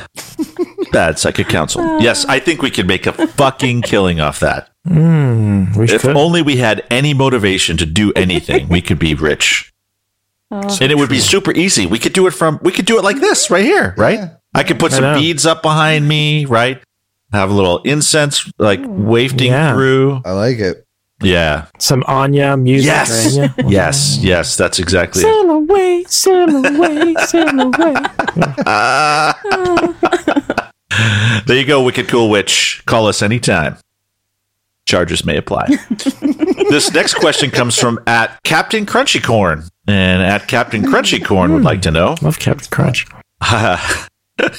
[0.91, 1.99] Bad Psychic Counsel.
[2.01, 4.69] Yes, I think we could make a fucking killing off that.
[4.87, 6.15] Mm, If should.
[6.15, 9.73] only we had any motivation to do anything, we could be rich.
[10.51, 10.77] Oh.
[10.79, 11.87] and it would be super easy.
[11.87, 14.19] We could do it from we could do it like this right here, right?
[14.19, 14.35] Yeah.
[14.53, 15.19] I could put I some know.
[15.19, 16.81] beads up behind me, right?
[17.31, 19.07] Have a little incense like hmm.
[19.07, 19.73] wafting Yeah.
[19.73, 20.21] through.
[20.23, 20.85] I like it.
[21.21, 21.65] Yeah.
[21.79, 22.87] Some Enya music.
[22.87, 23.37] Yes.
[23.37, 23.69] Enya.
[23.71, 25.25] Yes, yes, that's exactly it.
[25.25, 27.95] Sail away, sail away, sail away.
[31.45, 32.81] There you go, Wicked Cool Witch.
[32.85, 33.77] Call us anytime.
[34.85, 35.67] Charges may apply.
[36.69, 39.63] this next question comes from at Captain Crunchy Corn.
[39.87, 42.15] And at Captain Crunchy Corn would like to know.
[42.15, 42.25] Hmm.
[42.25, 43.05] Love Captain Crunch.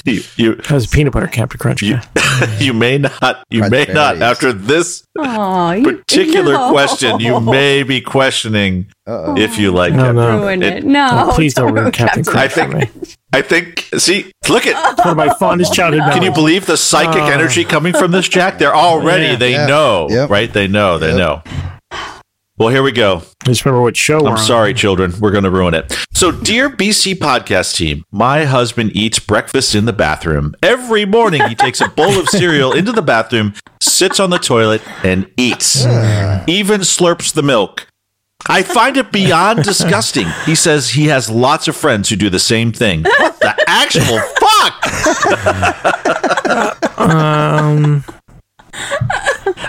[0.05, 1.81] you, you That was peanut butter Captain Crunch.
[1.81, 1.99] you,
[2.59, 6.71] you may not you Crunch may not after this you particular no.
[6.71, 9.37] question you may be questioning Uh-oh.
[9.37, 10.39] if you like No, Captain no.
[10.41, 10.83] ruin It- it.
[10.83, 12.85] No, please don't ruin Captain I Crunch for me.
[12.85, 16.65] think I think see look at It's one of my fondest childhood can you believe
[16.65, 17.25] the psychic Oh.
[17.29, 19.35] energy coming from this Jack they're already Yeah.
[19.35, 19.65] they Yeah.
[19.67, 20.29] know Yep.
[20.29, 21.17] right they know they Yep.
[21.17, 21.41] know
[22.57, 24.37] well here we go Just remember what show we're I'm on.
[24.39, 25.13] sorry, children.
[25.19, 25.95] We're going to ruin it.
[26.13, 30.53] So, dear BC podcast team, my husband eats breakfast in the bathroom.
[30.63, 34.81] Every morning, he takes a bowl of cereal into the bathroom, sits on the toilet,
[35.03, 35.85] and eats.
[36.47, 37.86] Even slurps the milk.
[38.49, 40.27] I find it beyond disgusting.
[40.45, 43.03] He says he has lots of friends who do the same thing.
[43.03, 44.83] What the actual fuck?
[46.99, 48.03] Um,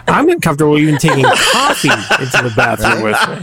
[0.06, 3.42] I'm uncomfortable even taking coffee into the bathroom with me.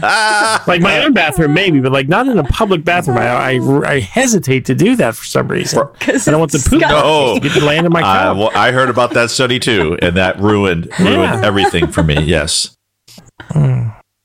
[0.72, 3.18] Like my own bathroom, maybe, but like not in a public bathroom.
[3.18, 3.60] I, I,
[3.94, 5.80] I hesitate to do that for some reason.
[6.00, 7.38] I don't want the poop No.
[7.40, 8.36] to land in my I, cup.
[8.36, 11.40] well, I heard about that study too, and that ruined ruined Yeah.
[11.44, 12.20] everything for me.
[12.22, 12.74] Yes.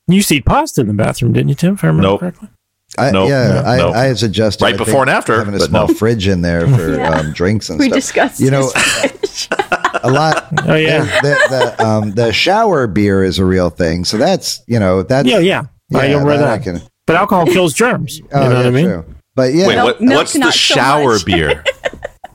[0.08, 1.74] You used to eat pasta in the bathroom, didn't you, Tim?
[1.76, 2.20] If I remember Nope.
[2.20, 2.50] correctly.
[2.98, 3.30] I, Nope.
[3.30, 3.96] yeah, I, Nope.
[3.96, 5.94] I had suggested Right I before and after, having a small no.
[5.94, 7.10] fridge in there for Yeah.
[7.20, 7.96] um, drinks and stuff.
[7.96, 8.36] We stuff.
[8.36, 8.70] discussed You know,
[10.04, 10.48] a lot.
[10.68, 14.04] Oh yeah, the the, um, the shower beer is a real thing.
[14.04, 15.64] So that's you know that's yeah, yeah.
[15.96, 18.20] I yeah, remember that I can- But alcohol kills germs.
[18.20, 18.86] You oh, know yeah, what I mean?
[18.86, 19.06] true.
[19.36, 21.64] But yeah, Wait, what, what's the not so shower beer?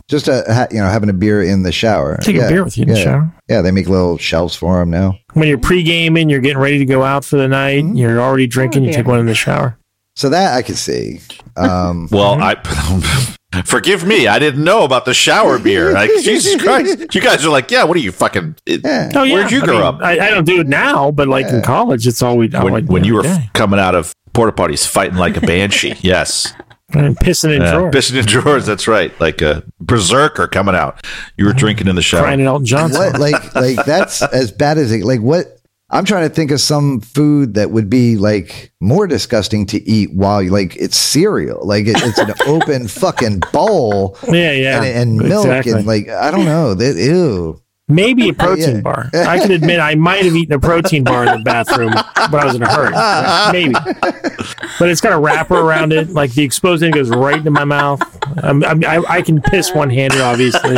[0.08, 2.18] Just a ha- you know having a beer in the shower.
[2.18, 3.32] Take yeah, a beer with you in the shower.
[3.48, 5.18] Yeah, they make little shelves for them now.
[5.34, 7.84] When you're pre-gaming, you're getting ready to go out for the night.
[7.84, 7.96] Mm-hmm.
[7.96, 8.84] You're already drinking.
[8.84, 9.78] you take one in the shower.
[10.14, 11.20] So that I could see.
[11.56, 12.54] Um, Well, I
[13.64, 14.26] forgive me.
[14.28, 15.92] I didn't know about the shower beer.
[15.92, 17.84] Like Jesus Christ, you guys are like, yeah.
[17.84, 18.56] What are you fucking?
[18.64, 19.10] It, yeah.
[19.14, 19.34] Oh yeah.
[19.34, 19.98] Where'd you I grow mean, up?
[20.00, 22.48] I, I don't do it now, but like in college, it's all we.
[22.48, 23.50] when do when you were every day.
[23.52, 25.94] coming out of porta potties, fighting like a banshee.
[26.00, 26.54] yes,
[26.92, 27.72] and pissing in yeah.
[27.72, 28.66] drawers, pissing in drawers.
[28.66, 31.04] That's right, like a berserker coming out.
[31.36, 32.22] You were drinking in the shower.
[32.22, 32.92] crying at Elton John.
[32.92, 35.04] what like like that's as bad as it.
[35.04, 35.46] Like what?
[35.88, 40.12] I'm trying to think of some food that would be like more disgusting to eat
[40.12, 41.64] while you like it's cereal.
[41.64, 45.72] Like it, it's an open fucking bowl Yeah, yeah, and, and milk exactly.
[45.72, 46.74] and like I don't know.
[46.74, 47.62] That ew.
[47.88, 48.80] Maybe a protein Yeah.
[48.80, 49.10] bar.
[49.14, 52.44] I can admit I might have eaten a protein bar in the bathroom, but I
[52.44, 53.52] was in a hurry.
[53.52, 53.72] Maybe,
[54.78, 56.10] but it's got a wrapper around it.
[56.10, 58.00] Like the exposed end goes right into my mouth.
[58.42, 60.76] I'm, I'm, I, I can piss one handed, obviously.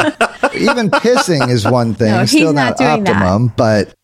[0.55, 2.11] Even pissing is one thing.
[2.11, 3.17] No, he's still not not, doing that.
[3.17, 3.95] optimum, but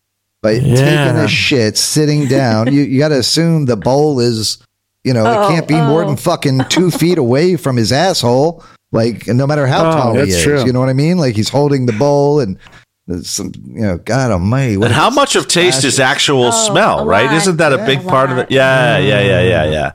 [0.41, 4.59] but taking a shit, sitting down, you, you got to assume the bowl is,
[5.03, 6.05] you know, Oh, it can't be more oh.
[6.05, 6.17] than oh.
[6.17, 8.63] fucking two feet away from his asshole.
[8.91, 10.63] Like, no matter how Oh, tall he is, true.
[10.63, 11.17] you know what I mean?
[11.17, 12.84] Like he's holding the bowl and there's
[13.21, 14.77] some, you know, God Almighty.
[14.77, 17.25] What And how much of taste is actual Oh, smell, right?
[17.27, 17.35] lot.
[17.35, 18.49] Isn't that a big a part of it?
[18.51, 19.71] Yeah, yeah, yeah, yeah, mm.
[19.73, 19.91] yeah.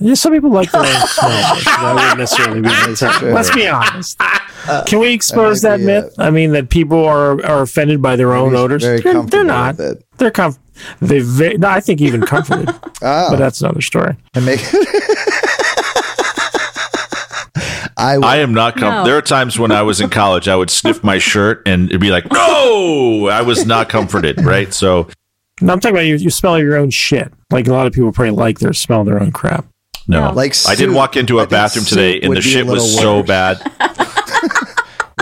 [0.00, 1.54] Yeah, some people like their own smell.
[1.54, 2.68] but I wouldn't necessarily be.
[2.68, 3.22] That's.
[3.22, 4.18] Let's be honest.
[4.86, 5.84] Can we expose that Yeah.
[5.98, 6.14] Uh, myth?
[6.18, 8.82] I mean, that people are are offended by their own odors.
[8.82, 9.76] They're, they're not.
[9.78, 10.04] with it.
[10.18, 10.58] They're comf-
[11.00, 12.80] They ve- no, I think even comforted, Oh,
[13.30, 14.16] but that's another story.
[14.34, 14.60] and make
[17.96, 19.04] I, I am not com- No.
[19.04, 22.00] There are times when I was in college, I would sniff my shirt and it'd
[22.00, 24.72] be like, no, I was not comforted, right?
[24.74, 25.08] So,
[25.60, 26.16] No, I'm talking about you.
[26.16, 27.32] You smell your own shit.
[27.50, 29.66] Like a lot of people probably like their smell their own crap.
[30.08, 30.28] no.
[30.28, 30.32] No.
[30.34, 30.94] Like I did soup.
[30.96, 33.58] walk into I a think bathroom today and the shit was little so bad.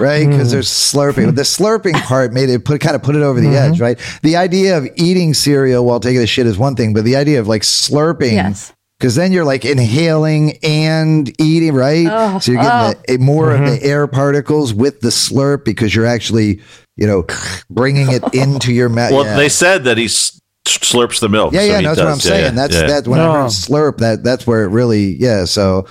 [0.00, 0.26] right?
[0.26, 0.52] Because Hmm.
[0.52, 1.34] there's slurping.
[1.36, 3.72] The slurping part made it put kind of put it over the Mm-hmm.
[3.74, 3.98] edge, right?
[4.22, 7.38] The idea of eating cereal while taking a shit is one thing, but the idea
[7.40, 8.72] of like slurping, Yes.
[9.02, 12.06] Because then you're like inhaling and eating, right?
[12.08, 13.64] Oh, so you're getting the, more Mm-hmm.
[13.64, 16.60] of the air particles with the slurp because you're actually,
[16.96, 17.26] you know,
[17.68, 19.10] bringing it into your mouth.
[19.10, 19.34] Well, yeah.
[19.36, 21.52] they said that he slurps the milk.
[21.52, 22.06] yeah, so yeah, he that's what.
[22.06, 22.44] I'm saying.
[22.44, 22.86] yeah, that's yeah.
[22.86, 23.32] that's when I Oh.
[23.32, 23.96] heard slurp.
[23.98, 25.46] That that's where it really, yeah.
[25.46, 25.88] So,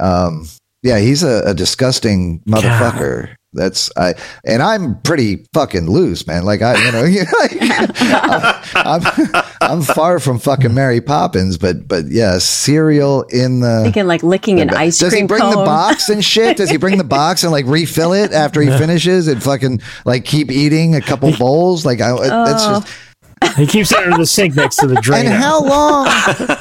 [0.00, 0.46] um,
[0.82, 3.34] yeah, he's a, a disgusting motherfucker.
[3.54, 4.14] That's I,
[4.44, 6.44] and I'm pretty fucking loose, man.
[6.44, 7.04] Like I, you know,
[8.74, 13.80] I'm, I'm, I'm far from fucking Mary Poppins, but but yeah, cereal in the.
[13.84, 15.06] Thinking like licking an ice cream.
[15.10, 15.50] Does he cream bring cone.
[15.52, 16.56] the box and shit?
[16.56, 20.24] Does he bring the box and like refill it after he finishes and fucking like
[20.24, 21.84] keep eating a couple bowls?
[21.86, 22.10] Like I,
[22.44, 22.80] that's Oh.
[22.80, 22.94] just
[23.56, 25.26] He keeps it under the sink next to the drain.
[25.26, 26.06] and how long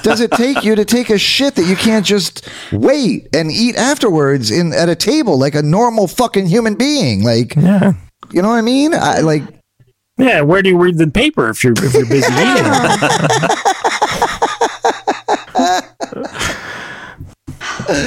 [0.04, 3.76] does it take you to take a shit that you can't just wait and eat
[3.76, 7.24] afterwards in at a table like a normal fucking human being?
[7.24, 7.94] Like, yeah.
[8.32, 8.94] you know what I mean?
[8.94, 9.44] I like
[10.18, 12.66] Yeah, where do you read the paper if you're if you're busy eating?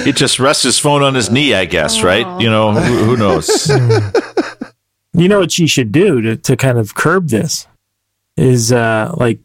[0.04, 2.40] He just rests his phone on his knee, I guess, right?
[2.40, 3.70] You know, who, who knows?
[5.16, 7.66] You know what she should do to, to kind of curb this
[8.36, 9.40] is uh like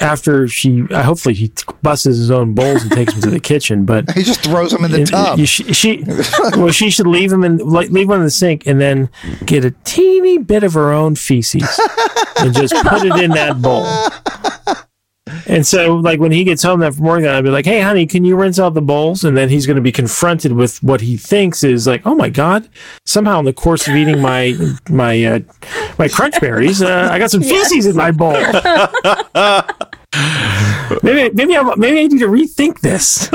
[0.00, 1.52] after she uh, hopefully he
[1.82, 4.84] busts his own bowls and takes them to the kitchen, but he just throws them
[4.84, 5.38] in the tub.
[5.38, 6.04] she, she
[6.56, 9.08] well she should leave them in like leave one in the sink and then
[9.46, 11.80] get a teeny bit of her own feces
[12.38, 13.84] and just put it in that bowl.
[15.52, 18.06] And so, like when he gets home that from work, I'd be like, "Hey, honey,
[18.06, 21.00] can you rinse out the bowls?" And then he's going to be confronted with what
[21.00, 22.68] he thinks is like, "Oh my god!
[23.04, 24.54] Somehow, in the course of eating my
[24.88, 25.40] my uh,
[25.98, 28.36] my crunch berries, uh, I got some feces in my bowl."
[31.02, 33.30] maybe maybe I maybe I need to rethink this,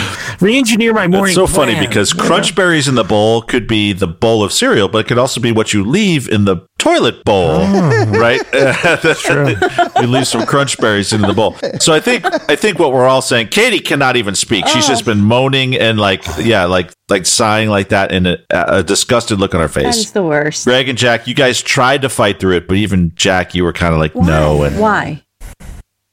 [0.40, 1.28] re-engineer my morning.
[1.28, 1.86] It's so funny plan.
[1.86, 5.18] because crunch berries in the bowl could be the bowl of cereal, but it could
[5.18, 8.04] also be what you leave in the toilet bowl, oh.
[8.18, 8.40] right?
[8.52, 9.56] That's right.
[10.00, 11.56] You leave some crunch berries into the bowl.
[11.80, 14.66] So I think I think what we're all saying, Katie cannot even speak.
[14.68, 15.12] She's just oh.
[15.12, 19.54] been moaning and like yeah, like like sighing like that, and a, a disgusted look
[19.54, 19.96] on her face.
[19.96, 20.64] is the worst.
[20.64, 23.72] Greg and Jack, you guys tried to fight through it, but even Jack, you were
[23.72, 25.21] kind of like no, and Why?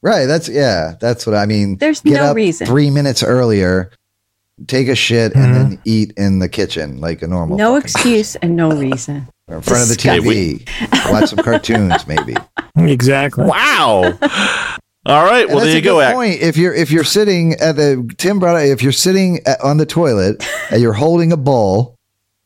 [0.01, 0.25] Right.
[0.25, 0.95] That's yeah.
[0.99, 1.77] That's what I mean.
[1.77, 2.67] There's Get no up reason.
[2.67, 3.91] Three minutes earlier,
[4.67, 5.81] take a shit, and then mm-hmm.
[5.85, 7.57] eat in the kitchen like a normal.
[7.57, 9.27] No fucking- excuse and no reason.
[9.47, 10.59] or in front of the Disgusting.
[10.59, 11.11] TV.
[11.11, 12.35] Watch some cartoons, maybe.
[12.77, 13.45] exactly.
[13.45, 14.17] wow.
[15.05, 15.99] All right, And well that's there a you go.
[15.99, 16.41] good Point.
[16.41, 19.85] If you're if you're sitting at the Tim brought if you're sitting at, on the
[19.85, 21.95] toilet and you're holding a bowl,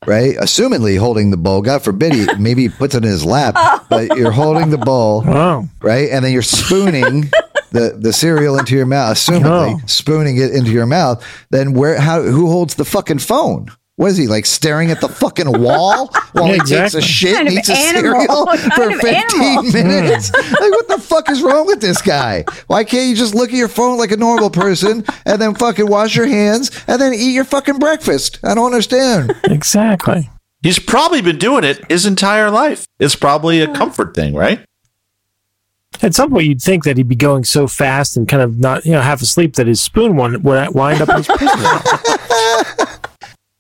[0.08, 0.36] right?
[0.38, 1.62] Assumedly holding the bowl.
[1.62, 3.86] God forbid he maybe he puts it in his lap, oh.
[3.90, 6.10] but you're holding the bowl, Oh, right?
[6.10, 7.32] And then you're spooning
[7.72, 9.82] the the cereal into your mouth, assumedly Oh.
[9.88, 11.26] spooning it into your mouth.
[11.50, 12.00] Then where?
[12.00, 12.22] How?
[12.22, 13.68] Who holds the fucking phone?
[13.96, 17.36] What is he like staring at the fucking wall while Yeah, he takes a shit
[17.36, 18.26] Kind and of eats a animal.
[18.26, 19.64] cereal Kind for of 15 animal.
[19.72, 20.34] minutes?
[20.36, 22.44] like, what the fuck is wrong with this guy?
[22.68, 25.88] Why can't you just look at your phone like a normal person and then fucking
[25.88, 28.40] wash your hands and then eat your fucking breakfast?
[28.44, 29.36] I don't understand.
[29.44, 30.28] exactly.
[30.64, 32.88] He's probably been doing it his entire life.
[32.98, 34.60] It's probably a comfort thing, right?
[36.02, 38.86] At some point, you'd think that he'd be going so fast and kind of not,
[38.86, 41.60] you know, half asleep that his spoon would would wind up in his prison.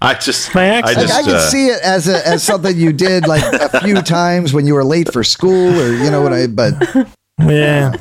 [0.04, 0.98] I just, By I accident.
[0.98, 3.80] Like, just, I could uh, see it as a, as something you did like a
[3.80, 7.08] few times when you were late for school or you know what I but
[7.40, 7.94] Yeah.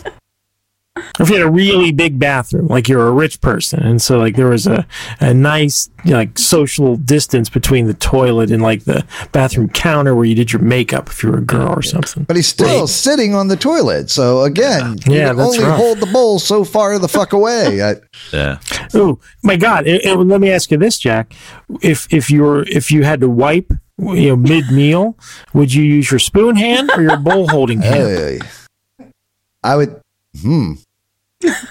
[1.18, 4.18] Or if you had a really big bathroom, like you're a rich person, and so
[4.18, 4.86] like there was a,
[5.20, 10.34] a nice like social distance between the toilet and like the bathroom counter where you
[10.34, 12.24] did your makeup if you were a girl or something.
[12.24, 14.10] but he's still sitting on the toilet.
[14.10, 15.76] So again, you Yeah, can that's only rough.
[15.78, 17.82] hold the bowl so far the fuck away.
[17.82, 17.94] I,
[18.32, 18.58] yeah.
[18.94, 19.86] Oh my God!
[19.86, 21.34] It- it- let me ask you this, Jack:
[21.82, 25.16] if if you were if you had to wipe, you know, mid meal,
[25.54, 28.08] would you use your spoon hand or your bowl holding hand?
[28.08, 28.40] Hey.
[29.64, 30.00] I would,
[30.40, 30.72] hmm.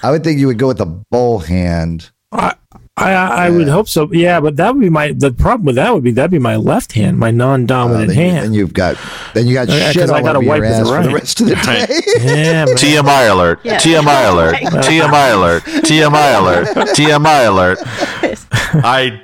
[0.02, 2.10] I would think you would go with the bowl hand.
[2.34, 2.54] I,
[2.96, 3.12] I
[3.46, 4.10] I would hope so.
[4.12, 6.56] Yeah, but that would be my the problem with that would be that'd be my
[6.56, 8.44] left hand, my Uh, non-dominant then, you, hand.
[8.44, 8.96] then you've got,
[9.34, 10.88] then you got Yeah, 'cause shit I all gotta over your wipe with the ass
[10.88, 11.88] for the rest of the Right.
[11.88, 12.52] day.
[12.52, 12.64] yeah.
[12.66, 13.60] TMI alert.
[13.64, 13.78] Yeah.
[13.78, 14.54] TMI alert.
[14.56, 15.62] TMI alert.
[15.64, 16.68] TMI alert.
[16.96, 17.78] TMI alert.
[18.84, 19.20] I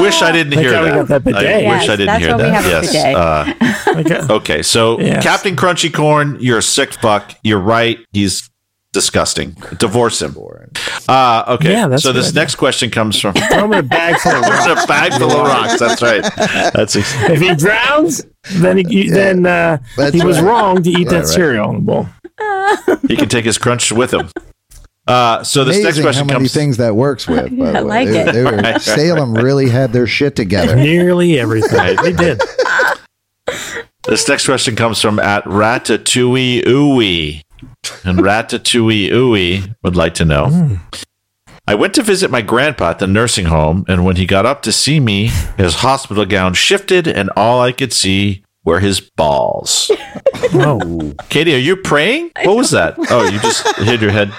[0.00, 1.08] wish I didn't hear that.
[1.24, 1.36] that.
[1.36, 2.64] I Yes, wish I didn't hear that.
[2.64, 2.94] yes.
[3.16, 3.54] Uh,
[4.00, 4.20] Okay.
[4.34, 5.22] okay, so Yes.
[5.22, 7.34] Captain Crunchy Corn, you're a sick fuck.
[7.42, 7.98] You're right.
[8.12, 8.48] He's
[8.92, 9.56] disgusting.
[9.78, 10.36] Divorce him.
[11.08, 11.72] Uh, okay.
[11.72, 12.40] Yeah, so this idea.
[12.40, 14.84] next question comes from Throw him in a bag full of rocks.
[14.84, 15.78] a bag full of rocks.
[15.78, 16.22] That's right.
[16.74, 18.24] That's ex- If he drowns,
[18.54, 21.26] then he, then uh, That's he was wrong to eat Yeah, that right.
[21.28, 22.06] cereal in the bowl.
[23.08, 24.28] he can take his crunch with him.
[25.06, 26.52] Uh, so this next Amazing how question many things.
[26.52, 27.56] things that works with.
[27.58, 28.32] by the I like They- it.
[28.32, 30.76] they were- Salem really had their shit together.
[30.76, 31.96] Nearly everything.
[32.02, 32.40] They did.
[34.08, 37.42] This next question comes from at Ratatouille Ooey.
[38.04, 40.78] And Ratatouille Ooey would like to know.
[41.66, 44.62] I went to visit my grandpa at the nursing home, and when he got up
[44.62, 49.90] to see me, his hospital gown shifted, and all I could see were his balls.
[50.54, 52.32] Oh, Katie, are you praying?
[52.42, 52.94] What was that?
[53.10, 54.32] Oh, you just hid your head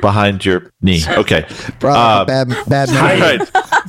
[0.00, 1.02] behind your knee.
[1.08, 1.44] Okay.
[1.80, 3.40] Probably Uh, bad, bad right.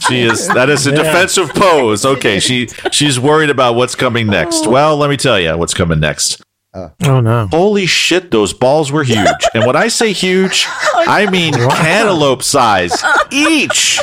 [0.07, 1.03] She is that is a Yeah.
[1.03, 2.05] defensive pose.
[2.05, 4.67] Okay, she she's worried about what's coming next.
[4.67, 6.41] Well, let me tell you what's coming next.
[6.73, 7.47] Oh no.
[7.51, 9.27] Holy shit, those balls were huge.
[9.53, 13.03] And when I say huge, I mean cantaloupe size.
[13.31, 13.99] Each.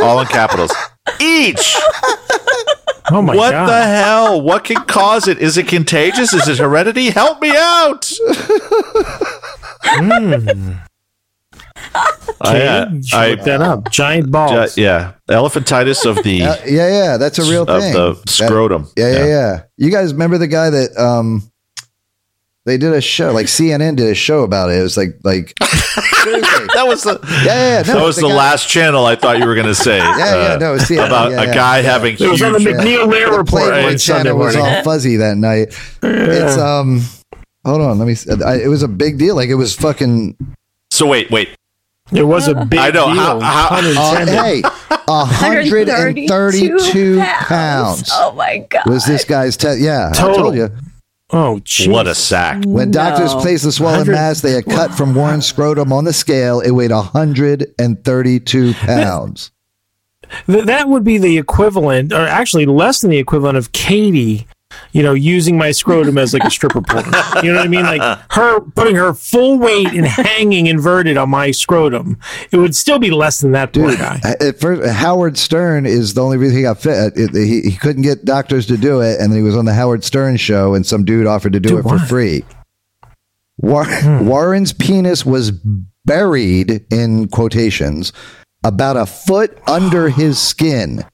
[0.00, 0.72] All in capitals.
[1.20, 1.76] Each.
[3.10, 3.36] Oh my god.
[3.38, 3.68] what god.
[3.68, 4.40] the hell?
[4.40, 5.38] What can cause it?
[5.38, 6.32] Is it contagious?
[6.32, 7.10] Is it heredity?
[7.10, 8.10] Help me out.
[9.84, 10.76] I,
[12.44, 13.90] Okay, uh, I- look that up.
[13.90, 14.52] Giant balls.
[14.52, 17.96] uh, yeah, elephantitis of the Uh, yeah, yeah, that's a real thing.
[17.96, 18.88] of the That- scrotum.
[18.96, 19.60] yeah, yeah, yeah.
[19.78, 21.50] You guys remember the guy that um
[22.66, 24.78] they did a show like CNN did a show about it.
[24.78, 25.54] It was like like.
[26.26, 27.82] That was the Yeah, yeah, yeah.
[27.86, 29.98] No, that was the guy- last channel I thought you were going to say.
[29.98, 31.92] Yeah, yeah, no, it's CNN, about yeah, a guy yeah.
[31.92, 32.74] having It was on the huge.
[32.76, 34.74] MacNeil Lehrer the report Playboy on Sunday channel was morning.
[34.76, 35.68] all fuzzy that night.
[36.02, 37.02] It's um
[37.64, 39.36] hold on, let me s- I, it was a big deal.
[39.36, 40.36] Like it was fucking
[40.90, 41.50] So wait, wait.
[42.12, 43.14] It was a big I know, deal.
[43.14, 44.62] how- how- pun uh, hey,
[45.06, 48.86] 132 pounds Oh my god.
[48.88, 50.70] was this guy's te- yeah, I told you.
[51.32, 51.90] Oh, jeez.
[51.90, 52.62] What a sack!
[52.64, 53.40] When doctors No.
[53.40, 56.70] placed the swollen 100 mass they had cut from Warren's scrotum on the scale, it
[56.70, 59.50] weighed 132 pounds.
[60.46, 64.46] Th- that would be the equivalent, or actually less than the equivalent of Katie,
[64.92, 67.02] you know, using my scrotum as like a stripper pole.
[67.42, 67.84] You know what I mean?
[67.84, 72.18] Like her putting her full weight and hanging inverted on my scrotum.
[72.50, 74.20] It would still be less than that poor Dude, guy.
[74.40, 77.12] at first, Howard Stern is the only reason he got fit.
[77.16, 79.74] It, he, he couldn't get doctors to do it, and then he was on the
[79.74, 82.06] Howard Stern show, and some dude offered to do Dude, it for why?
[82.06, 82.44] free.
[83.58, 84.26] War- Hmm.
[84.26, 85.52] Warren's penis was
[86.04, 88.12] buried in quotations
[88.64, 91.04] about a foot under his skin,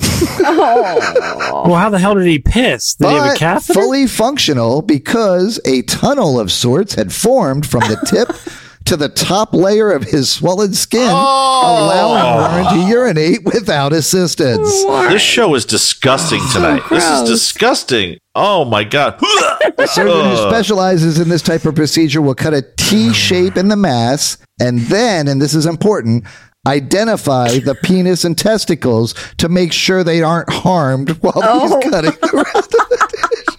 [0.40, 2.94] Well, how the hell did he piss?
[2.94, 3.80] Did he have a but catheter?
[3.80, 8.36] fully functional because a tunnel of sorts had formed from the tip.
[8.86, 11.12] To the top layer of his swollen skin, oh.
[11.12, 14.68] allowing Warren to urinate without assistance.
[15.08, 16.82] This show is disgusting oh, tonight.
[16.90, 18.18] This is disgusting.
[18.34, 19.20] Oh my god!
[19.78, 23.68] A surgeon who specializes in this type of procedure will cut a T shape in
[23.68, 26.24] the mass and then, and this is important,
[26.70, 31.60] identify the penis and testicles to make sure they aren't harmed while Oh.
[31.80, 32.12] he's cutting.
[32.12, 33.56] The rest of the dish.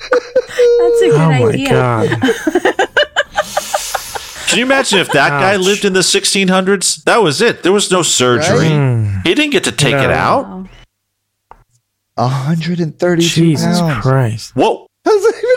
[0.79, 1.69] That's a good Oh my idea.
[1.69, 2.07] god!
[4.47, 7.03] Can you imagine if that guy lived in the 1600s?
[7.05, 7.63] That was it.
[7.63, 8.67] There was no surgery.
[8.69, 9.19] Hmm.
[9.23, 10.67] He didn't get to take it out.
[12.15, 14.01] 132 Jesus pounds.
[14.03, 14.51] Christ!
[14.55, 14.87] Whoa.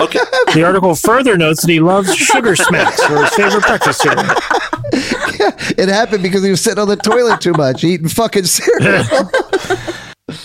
[0.00, 0.20] Okay.
[0.54, 4.24] The article further notes that he loves sugar smacks for his favorite breakfast cereal.
[4.24, 9.04] Yeah, It happened because he was sitting on the toilet too much, eating fucking cereal.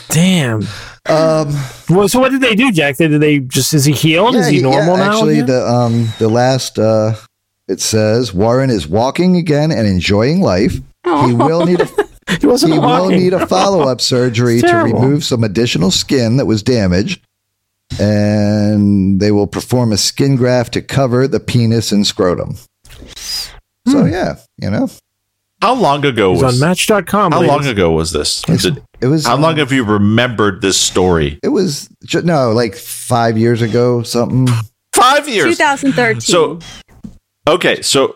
[0.09, 0.61] Damn.
[1.07, 1.53] Um,
[1.89, 2.97] Well, so what did they do, Jack?
[2.97, 4.35] Did they just is he healed?
[4.35, 5.11] is yeah, he yeah, normal now?
[5.11, 7.13] Actually, the um the last uh,
[7.67, 10.73] it says Warren is walking again and enjoying life.
[11.05, 11.87] He will need a
[12.39, 16.45] he wasn't he will need a follow up surgery to remove some additional skin that
[16.45, 17.25] was damaged.
[17.99, 22.55] And they will perform a skin graft to cover the penis and scrotum.
[23.87, 24.07] So, Hmm.
[24.07, 24.89] yeah, you know,
[25.61, 26.61] How long ago He's on was?
[26.61, 27.31] Match.com.
[27.33, 27.49] How ladies.
[27.55, 28.41] long ago was this?
[28.43, 31.37] Did- it was, how long have you remembered this story?
[31.43, 31.89] it was,
[32.23, 34.47] no, like five years ago, something,
[34.93, 35.57] Five years.
[35.57, 36.21] 2013.
[36.21, 36.59] So,
[37.47, 38.15] okay, so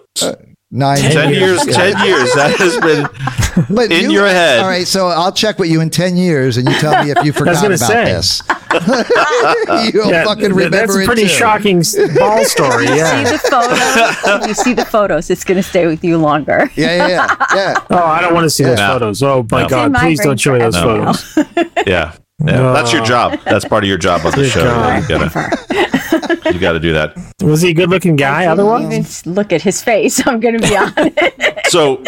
[0.74, 1.62] nine, ten years.
[1.64, 1.72] ago.
[1.72, 2.34] Ten years.
[2.34, 3.08] That has been.
[3.70, 4.62] But in your head.
[4.62, 7.24] All right, so I'll check with you in 10 years and you tell me if
[7.24, 8.06] you forgot about say.
[8.06, 8.42] this.
[9.94, 11.28] You'll Yeah, fucking remember that's a pretty too.
[11.28, 11.78] shocking
[12.17, 12.88] ball story.
[12.88, 13.24] see Yeah.
[13.24, 14.42] the photos.
[14.42, 16.71] if you see the photos, it's going to stay with you longer.
[16.76, 17.36] Yeah, yeah, yeah.
[17.56, 17.74] yeah.
[17.92, 19.21] Oh, I don't want to see those photos.
[19.21, 19.69] Oh my No.
[19.69, 19.92] God!
[19.92, 21.13] my Please don't show me those forever.
[21.13, 21.38] photos.
[21.86, 22.13] Yeah.
[22.46, 23.39] Yeah, that's your job.
[23.46, 24.63] That's part of your job on the show.
[24.65, 25.04] God.
[25.04, 27.15] You gotta, you gotta do that.
[27.41, 28.46] Was he a good-looking guy?
[28.48, 28.83] Otherwise,
[29.23, 30.25] Even look at his face.
[30.27, 31.71] I'm going to be honest.
[31.71, 32.04] So,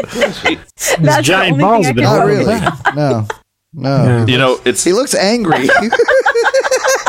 [0.99, 2.45] That's giant balls have been can Not really.
[2.45, 2.95] back.
[2.95, 3.27] No.
[3.73, 4.05] No.
[4.05, 4.25] Yeah.
[4.25, 5.67] You know, it's He looks angry.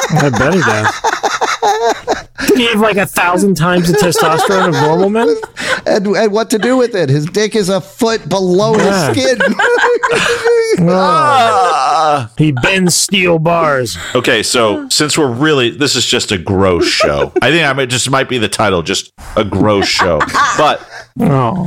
[0.08, 2.48] I bet he does.
[2.48, 5.34] Did he have like a thousand times the testosterone of normal men?
[5.86, 7.08] and, and what to do with it?
[7.08, 9.12] His dick is a foot below Yeah.
[9.12, 9.38] his skin.
[10.88, 12.30] Ah.
[12.38, 13.98] He bends steel bars.
[14.14, 14.42] okay.
[14.42, 17.32] So since we're really, this is just a gross show.
[17.42, 20.20] I think I might just might be the title, just a gross show.
[20.56, 20.86] But
[21.18, 21.66] Oh,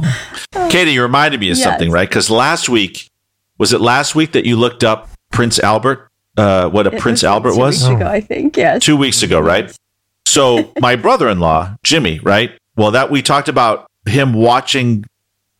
[0.70, 1.64] Katie, you reminded me of Yes.
[1.64, 2.08] something, right?
[2.08, 3.10] Because last week
[3.58, 6.08] was it last week that you looked up Prince Albert?
[6.38, 7.84] Uh, what a It Prince was Albert two was?
[7.90, 8.56] weeks ago, I think.
[8.58, 8.84] Yes.
[8.84, 9.76] two weeks ago, right?
[10.26, 12.52] So my brother-in-law, Jimmy, right?
[12.76, 15.06] Well, that we talked about him watching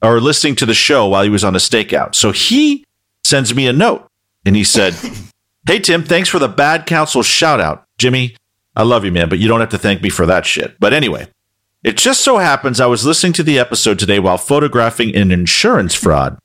[0.02, 2.16] or listening to the show while he was on a stakeout.
[2.16, 2.86] So he
[3.24, 4.08] sends me a note
[4.46, 4.96] and he said,
[5.68, 7.86] Hey Tim, thanks for the bad counsel shout out.
[7.98, 8.36] Jimmy,
[8.76, 10.80] I love you, man, but you don't have to thank me for that shit.
[10.80, 11.28] But anyway,
[11.84, 15.96] it just so happens I was listening to the episode today while photographing an insurance
[15.96, 16.38] fraud.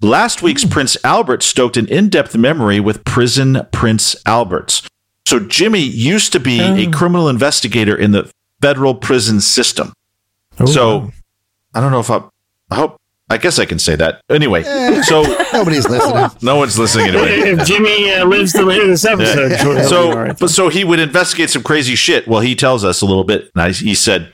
[0.00, 0.70] Last week's hmm.
[0.70, 4.82] Prince Albert stoked an in depth memory with prison Prince Alberts.
[5.26, 6.90] So Jimmy used to be a oh.
[6.90, 8.30] criminal investigator in the
[8.62, 9.92] federal prison system.
[10.58, 11.10] Oh, so
[11.74, 12.22] I don't know if I,
[12.70, 12.97] I hope,
[13.30, 14.22] I guess I can say that.
[14.30, 14.62] Anyway,
[15.02, 15.22] so
[15.52, 16.30] Nobody's listening.
[16.42, 17.50] no one's listening anyway.
[17.50, 20.38] if Jimmy uh, lives to hear this episode, sure, he'll be all So, right.
[20.38, 22.26] but so he would investigate some crazy shit.
[22.26, 23.50] Well, he tells us a little bit.
[23.54, 24.32] And I, he said,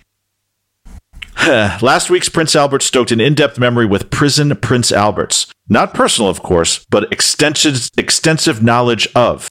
[1.47, 5.47] Last week's Prince Albert stoked an in depth memory with prison Prince Alberts.
[5.68, 9.51] Not personal, of course, but extensive, extensive knowledge of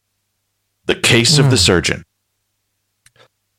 [0.86, 2.04] the case of the surgeon.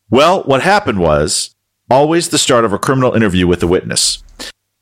[0.08, 1.54] Well, what happened was
[1.90, 4.22] always the start of a criminal interview with a witness.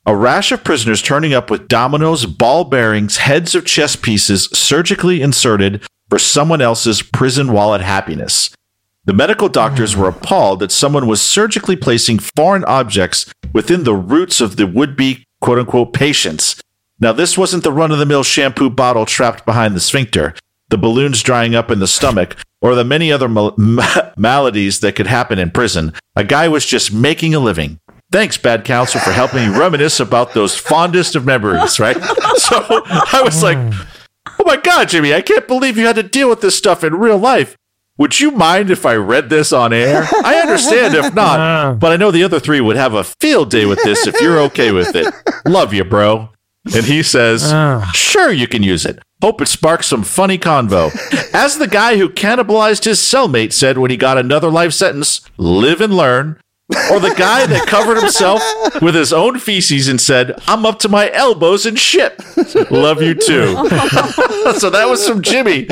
[0.05, 5.21] A rash of prisoners turning up with dominoes, ball bearings, heads of chess pieces surgically
[5.21, 8.49] inserted for someone else's prison wallet happiness.
[9.05, 14.41] The medical doctors were appalled that someone was surgically placing foreign objects within the roots
[14.41, 16.61] of the would be quote unquote patients.
[16.99, 20.33] Now, this wasn't the run of the mill shampoo bottle trapped behind the sphincter,
[20.67, 23.55] the balloons drying up in the stomach, or the many other mal-
[24.17, 25.93] maladies that could happen in prison.
[26.15, 27.79] A guy was just making a living.
[28.13, 31.97] Thanks, bad counsel, for helping me reminisce about those fondest of memories, right?
[32.37, 33.57] So I was like,
[34.39, 36.93] oh my God, Jimmy, I can't believe you had to deal with this stuff in
[36.95, 37.57] real life.
[37.97, 40.03] Would you mind if I read this on air?
[40.23, 43.65] I understand if not, but I know the other three would have a field day
[43.65, 45.11] with this if you're okay with it.
[45.47, 46.29] Love you, bro.
[46.65, 47.89] And he says, Ah.
[47.95, 48.99] Sure, you can use it.
[49.23, 50.91] Hope it sparks some funny convo.
[51.33, 55.81] As the guy who cannibalized his cellmate said when he got another life sentence, live
[55.81, 56.39] and learn.
[56.91, 58.41] Or the guy that covered himself
[58.81, 62.17] with his own feces and said, I'm up to my elbows in shit.
[62.71, 63.53] Love you too.
[64.57, 65.65] so that was from Jimmy.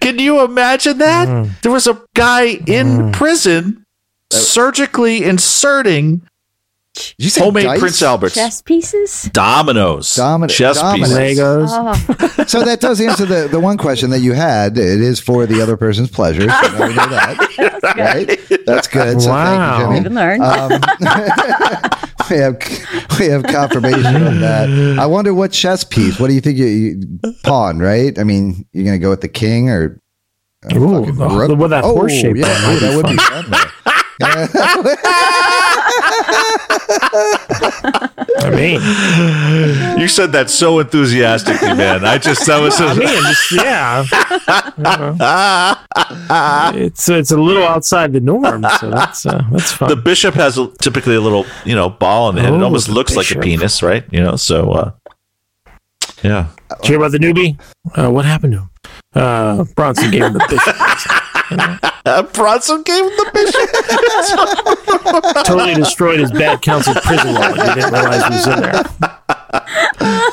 [0.00, 1.28] Can you imagine that?
[1.28, 1.60] Mm.
[1.60, 3.12] There was a guy in mm.
[3.12, 3.84] prison
[4.30, 6.27] surgically inserting
[7.18, 7.80] Did you say homemade dice?
[7.80, 8.34] Prince Alberts.
[8.34, 9.22] Chess pieces.
[9.32, 10.08] Dominoes.
[10.08, 11.16] Domin- chess dominoes.
[11.16, 11.38] pieces.
[11.38, 11.68] Legos.
[12.40, 14.76] Oh, So that does answer the, the one question that you had.
[14.78, 16.42] It is for the other person's pleasure.
[16.42, 17.94] So now we know that.
[17.96, 18.40] right?
[18.66, 19.20] That's good.
[19.22, 19.44] So Wow.
[19.46, 20.14] thank live you, and Jimmy.
[20.16, 20.42] learn.
[20.42, 20.70] Um,
[22.30, 24.96] we have we have confirmation of that.
[24.98, 26.18] I wonder what chess piece.
[26.18, 27.00] What do you think you, you
[27.44, 27.78] pawn?
[27.78, 28.18] Right?
[28.18, 30.00] I mean, you're gonna go with the king or
[30.74, 32.36] Ooh, fucking the- with that Oh, horse shape.
[32.36, 33.44] Yeah, that would be fun.
[38.40, 38.80] I mean,
[40.00, 42.04] You said that so enthusiastically, man.
[42.04, 44.04] I just that was I mean, just, yeah.
[46.74, 49.88] it's it's a little outside the norm, so that's uh, that's fun.
[49.88, 52.52] the bishop has a, typically a little you know ball in the head.
[52.54, 54.04] It Oh, almost looks like a penis, right?
[54.10, 54.90] You know, so uh,
[56.22, 56.48] yeah.
[56.80, 57.58] Did you hear about the newbie?
[57.94, 58.70] Uh, what happened to him?
[59.14, 61.22] Uh, Bronson gave him the bishop.
[62.32, 65.44] Bronson gave him the bishop.
[65.46, 67.56] totally destroyed his bad counsel prison wallet.
[67.56, 68.84] He didn't realize he was in there.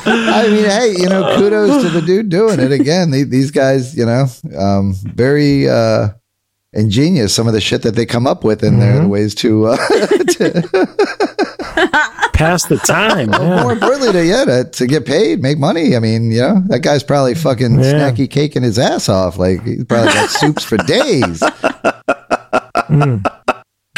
[0.08, 3.10] I mean, hey, you know, kudos to the dude doing it again.
[3.10, 6.08] They, these guys, you know, um, very uh,
[6.72, 7.34] ingenious.
[7.34, 9.76] Some of the shit that they come up with in there, the ways to, uh,
[9.86, 11.35] to
[12.32, 13.30] Past the time.
[13.32, 13.62] yeah.
[13.62, 15.96] more importantly, to yeah, to, to get paid, make money.
[15.96, 17.92] I mean, you know, that guy's probably fucking Yeah.
[17.92, 19.38] snacky caking his ass off.
[19.38, 21.42] Like he's probably got soups for days.
[22.88, 23.16] Hmm.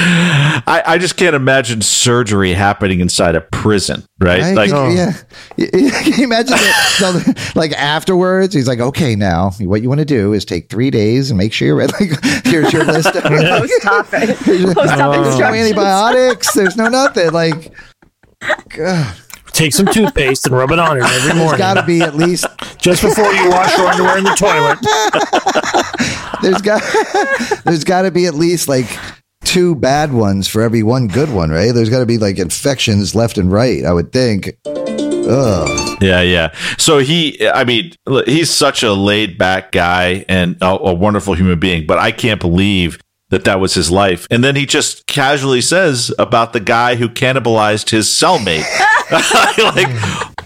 [0.01, 4.43] I, I just can't imagine surgery happening inside a prison, right?
[4.43, 5.13] I like, can- yeah.
[5.71, 6.95] Can you imagine that?
[6.99, 10.91] So, like afterwards, he's like, okay, now what you want to do is take three
[10.91, 11.93] days and make sure you're ready.
[11.99, 16.53] Like, here's your list of post-op, post-op no antibiotics.
[16.53, 17.33] There's no nothing.
[17.33, 17.73] Like,
[18.69, 19.17] God,
[19.53, 21.59] Take some toothpaste and rub it on it every there's morning.
[21.59, 22.47] got to be at least.
[22.79, 24.79] Just before you wash your underwear in the toilet.
[26.43, 26.81] There's got.
[27.65, 28.87] There's got to be at least like
[29.49, 31.73] two bad ones for every one good one, right?
[31.73, 33.83] There's got to be like infections left and right.
[33.83, 34.51] I would think.
[34.67, 35.99] Ugh.
[36.03, 36.55] Yeah, yeah.
[36.77, 37.95] So he, I mean,
[38.27, 42.41] he's such a laid back guy and a, a wonderful human being, but I can't
[42.41, 42.99] believe
[43.31, 44.27] that that was his life.
[44.31, 48.65] And then he just casually says about the guy who cannibalized his cellmate.
[49.75, 50.38] like,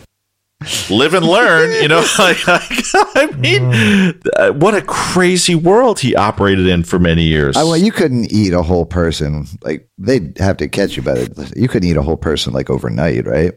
[0.90, 2.04] live and learn, you know?
[2.18, 7.56] like, like, I mean, uh, what a crazy world he operated in for many years.
[7.56, 9.46] I, well, you couldn't eat a whole person.
[9.62, 11.52] Like they'd have to catch you by the.
[11.56, 13.52] You couldn't eat a whole person like overnight, right?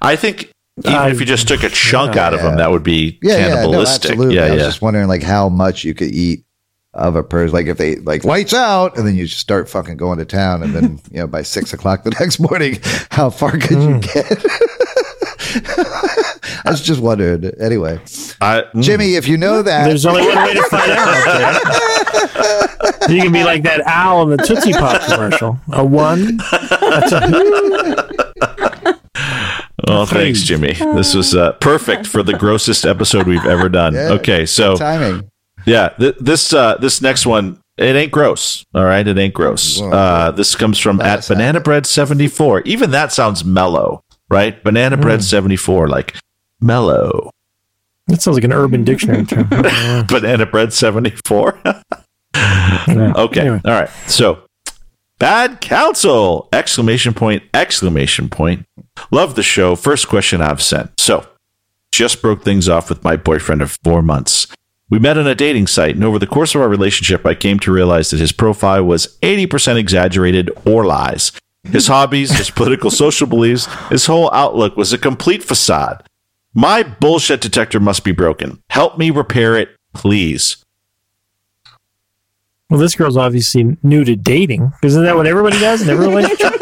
[0.00, 0.52] I think
[0.84, 2.50] even I- if you just took a chunk out of Yeah.
[2.50, 4.10] him, that would be Yeah, yeah, no, cannibalistic.
[4.12, 4.36] absolutely.
[4.36, 4.66] yeah, I was yeah.
[4.68, 6.44] just wondering like how much you could eat
[6.94, 7.52] of a person.
[7.54, 10.62] Like if they like lights out, and then you just start fucking going to town,
[10.62, 12.78] and then you know by six o'clock the next morning,
[13.10, 13.94] how far could Hmm.
[13.94, 14.44] you get?
[16.64, 17.44] I was just wondering.
[17.60, 18.00] Anyway,
[18.40, 18.82] I, mm.
[18.82, 21.62] Jimmy, if you know that, There's only one way to find out.
[23.10, 25.58] you can be like that owl in the Tootsie Pop commercial.
[25.72, 26.38] A one.
[26.80, 28.08] That's a,
[29.86, 30.74] Oh, thanks, Jimmy.
[30.74, 33.94] This was uh, perfect for the grossest episode we've ever done.
[33.94, 35.30] Yeah, okay, so timing.
[35.66, 38.64] yeah, th- this uh, this next one, it ain't gross.
[38.74, 39.80] All right, it ain't gross.
[39.80, 42.60] Uh, this comes from at Banana Bread seventy four.
[42.62, 44.62] Even that sounds mellow, right?
[44.62, 45.24] Banana Bread mm.
[45.24, 46.16] seventy four, like
[46.60, 47.30] mellow.
[48.06, 49.48] that sounds like an urban dictionary term.
[50.08, 51.60] Banana Bread seventy four.
[52.88, 53.40] Okay.
[53.40, 53.60] Anyway.
[53.64, 53.90] All right.
[54.06, 54.42] So,
[55.18, 56.48] bad counsel!
[56.52, 57.42] Exclamation point!
[57.52, 58.66] Exclamation point!
[59.10, 59.76] Love the show.
[59.76, 60.98] First question I've sent.
[60.98, 61.26] So,
[61.92, 64.46] just broke things off with my boyfriend of four months.
[64.90, 67.58] We met on a dating site, and over the course of our relationship, I came
[67.60, 71.32] to realize that his profile was 80% exaggerated or lies.
[71.70, 76.02] His hobbies, his political social beliefs, his whole outlook was a complete facade.
[76.54, 78.62] My bullshit detector must be broken.
[78.70, 80.64] Help me repair it, please.
[82.70, 84.74] Well, this girl's obviously new to dating.
[84.82, 86.52] Isn't that what everybody does in every relationship?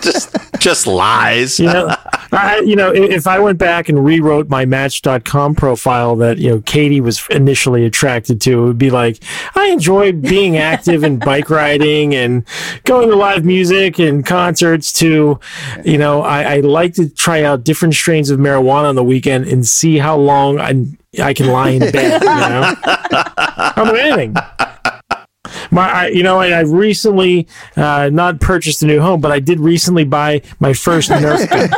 [0.00, 1.60] just just lies.
[1.60, 1.94] You know,
[2.32, 6.62] I, you know, if I went back and rewrote my Match.com profile that you know
[6.62, 9.22] Katie was initially attracted to, it would be like,
[9.54, 12.46] I enjoy being active and bike riding and
[12.84, 14.94] going to live music and concerts.
[14.94, 15.38] To,
[15.84, 19.46] you know, I, I like to try out different strains of marijuana on the weekend
[19.46, 20.86] and see how long I
[21.22, 22.22] I can lie in bed.
[22.22, 22.74] You know,
[23.76, 24.34] I'm do anything.
[25.70, 27.46] My, I, you know, I, I recently
[27.76, 31.70] uh, not purchased a new home, but I did recently buy my first Nerf gun.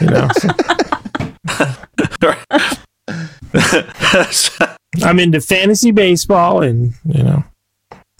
[0.00, 0.28] You know,
[5.04, 7.44] I'm into fantasy baseball and you know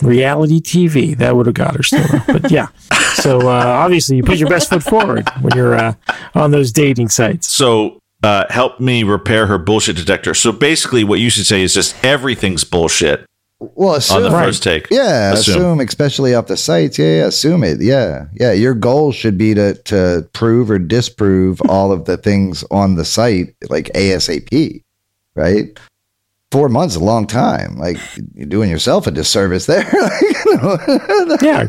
[0.03, 1.17] reality TV.
[1.17, 2.69] That would have got her still, but yeah.
[3.15, 5.95] So uh, obviously, you put your best foot forward when you're uh,
[6.35, 7.49] on those dating sites.
[7.49, 10.35] so uh, help me repair her bullshit detector.
[10.35, 13.25] So basically, what you should say is just everything's bullshit
[13.61, 14.45] Well, on assume, the Right.
[14.47, 14.89] first take.
[14.91, 15.57] yeah, Assume.
[15.57, 15.81] assume.
[15.81, 16.97] especially off the sites.
[16.99, 17.81] Yeah, yeah, assume it.
[17.81, 18.53] Yeah, yeah.
[18.53, 23.05] Your goal should be to to prove or disprove all of the things on the
[23.05, 24.83] site, like ASAP,
[25.35, 25.77] right?
[26.53, 27.77] Four months a long time.
[27.77, 27.99] Like
[28.35, 29.85] you're doing yourself a disservice there.
[31.43, 31.69] Yeah.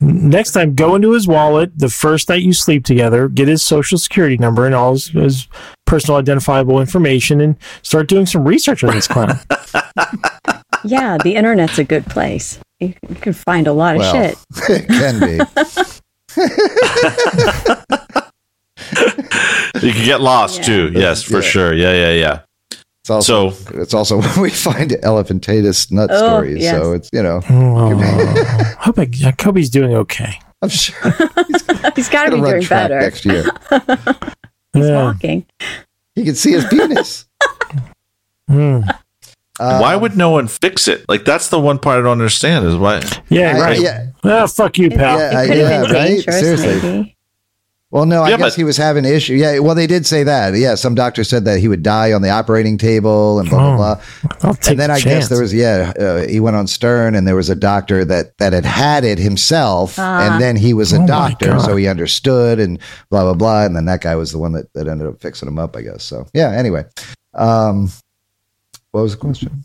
[0.00, 3.98] Next time, go into his wallet the first night you sleep together, get his social
[3.98, 5.48] security number and all his, his
[5.86, 9.38] personal identifiable information, and start doing some research on this clown.
[10.84, 12.58] Yeah, the internet's a good place.
[12.80, 14.38] You you can find a lot of Well, shit.
[14.68, 15.38] it can be.
[19.82, 20.64] You can get lost Yeah.
[20.64, 20.92] too.
[20.94, 21.40] Yes, for Yeah.
[21.40, 21.74] sure.
[21.74, 22.40] Yeah, yeah, yeah.
[23.02, 26.62] It's also So it's also when we find elephantitis nut Oh, stories.
[26.62, 26.76] yes.
[26.76, 27.94] So it's you know Oh,
[28.78, 30.38] hope I, I hope he's doing okay.
[30.62, 30.94] I'm sure
[31.96, 33.00] He's got to be run doing track better.
[33.00, 33.44] next year.
[34.72, 35.04] He's Yeah.
[35.04, 35.44] walking.
[36.14, 37.26] You can see his penis.
[38.48, 38.80] Hmm.
[39.62, 41.04] Uh, why would no one fix it?
[41.08, 43.02] Like that's the one part I don't understand is why.
[43.28, 43.80] Yeah, I- right.
[43.80, 44.06] yeah.
[44.24, 45.18] Oh, fuck you, pal.
[45.18, 46.20] Yeah, I- It could have been right?
[46.22, 46.90] Seriously.
[46.90, 47.16] maybe.
[47.90, 49.34] Well, no, I Yeah, guess but- he was having issue.
[49.34, 50.54] Yeah, well, they did say that.
[50.54, 53.72] Yeah, some doctor said that he would die on the operating table and blah blah
[53.74, 54.38] Oh, blah.
[54.48, 55.24] I'll take And then the I chance.
[55.24, 58.38] guess there was yeah, uh, he went on Stern, and there was a doctor that
[58.38, 60.20] that had had it himself, Ah.
[60.32, 62.78] and then he was a Oh doctor, so he understood and
[63.10, 63.64] blah blah blah.
[63.66, 65.82] And then that guy was the one that that ended up fixing him up, I
[65.82, 66.02] guess.
[66.02, 66.48] So yeah.
[66.52, 66.86] Anyway,
[67.34, 67.90] um,
[68.92, 69.64] what was the question?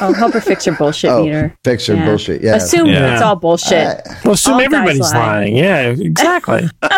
[0.00, 1.56] Oh, help her fix her bullshit Oh, meter.
[1.64, 2.04] Fix your Yeah.
[2.06, 2.42] bullshit.
[2.42, 2.56] Yeah.
[2.56, 3.14] Assume Yeah.
[3.14, 4.00] it's all bullshit.
[4.24, 5.18] Well, assume All everybody's lie.
[5.18, 5.56] lying.
[5.56, 6.68] Yeah, exactly.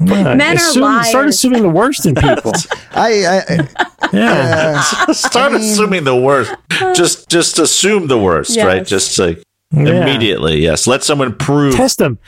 [0.00, 2.52] Yeah, Men are assume, Start assuming the worst in people.
[2.92, 3.68] I, I
[4.12, 4.82] Yeah.
[5.08, 6.52] uh, Start I mean- assuming the worst.
[6.94, 8.66] Just just assume the worst, Yes.
[8.66, 8.84] right?
[8.84, 10.02] Just like Yeah.
[10.02, 10.60] immediately.
[10.60, 10.86] Yes.
[10.86, 11.76] Let someone prove.
[11.76, 12.18] Test him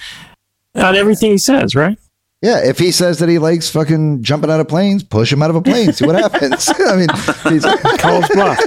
[0.77, 1.99] on everything he says, right?
[2.47, 5.51] Yeah, if he says that he likes fucking jumping out of planes, push him out
[5.51, 6.69] of a plane, see what happens.
[6.79, 7.09] I mean,
[7.53, 8.59] he's, like, Call his bluff.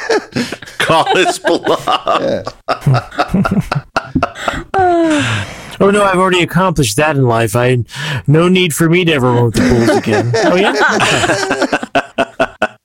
[0.80, 1.86] Call his bluff.
[5.80, 7.56] Oh no, I've already accomplished that in life.
[7.56, 7.86] I
[8.28, 10.34] no need for me to ever roam the pools again.
[10.36, 10.74] Oh yeah.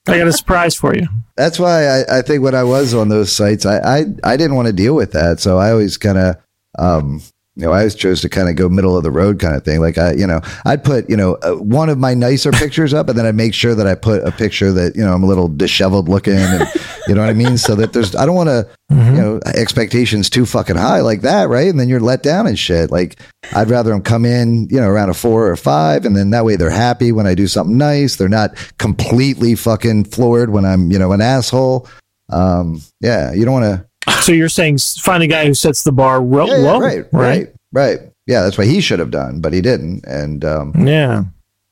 [0.07, 1.09] I got a surprise for you.
[1.37, 4.55] That's why I, I think when I was on those sites, I, I, I didn't
[4.55, 5.41] want to deal with that.
[5.41, 6.37] So I always kind of,
[6.79, 7.21] um,
[7.57, 9.65] you know, I always chose to kind of go middle of the road kind of
[9.65, 9.81] thing.
[9.81, 13.09] Like I, you know, I'd put, you know, uh, one of my nicer pictures up
[13.09, 15.27] and then I'd make sure that I put a picture that, you know, I'm a
[15.27, 16.69] little disheveled looking and,
[17.07, 17.57] you know what I mean?
[17.57, 21.49] So that there's, I don't want to, you know, expectations too fucking high like that.
[21.49, 21.69] Right.
[21.69, 22.91] And then you're let down and shit.
[22.91, 23.21] Like
[23.55, 26.05] I'd rather them come in, you know, around a four or a five.
[26.05, 28.17] And then that way they're happy when I do something nice.
[28.17, 31.89] They're not completely fucking floored when I'm, you know, an asshole.
[32.31, 33.33] Um, yeah.
[33.33, 33.87] You don't want to,
[34.23, 37.05] So you're saying find a guy who sets the bar real yeah, yeah, low, right,
[37.13, 37.99] right, right.
[38.27, 40.05] Yeah, that's what he should have done, but he didn't.
[40.07, 41.25] And um, Yeah.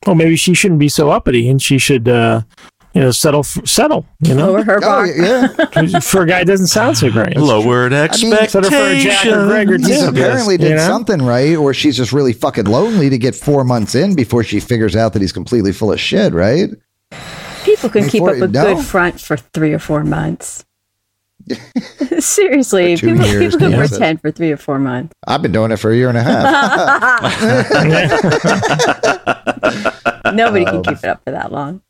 [0.06, 2.42] Well, maybe she shouldn't be so uppity, and she should, uh,
[2.92, 4.04] you know, settle, f- settle.
[4.20, 7.36] You know, Lower her oh yeah, for a guy who doesn't sound so great.
[7.36, 9.86] Lowered Settle for a Jack or Greg or expectations.
[9.86, 10.08] he Tim.
[10.16, 10.86] apparently You did know?
[10.88, 14.60] something right, or she's just really fucking lonely to get four months in before she
[14.60, 16.32] figures out that he's completely full of shit.
[16.34, 16.70] Right?
[17.64, 18.74] People can keep up a no.
[18.74, 20.64] good front for three or four months.
[22.18, 23.78] Seriously, people, years, people can yeah.
[23.88, 25.12] pretend for three or four months.
[25.26, 26.42] I've been doing it for a year and a half.
[30.34, 31.82] Nobody Um, can keep it up for that long.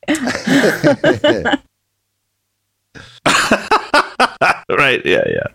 [4.69, 5.05] right.
[5.05, 5.25] Yeah.
[5.27, 5.47] Yeah.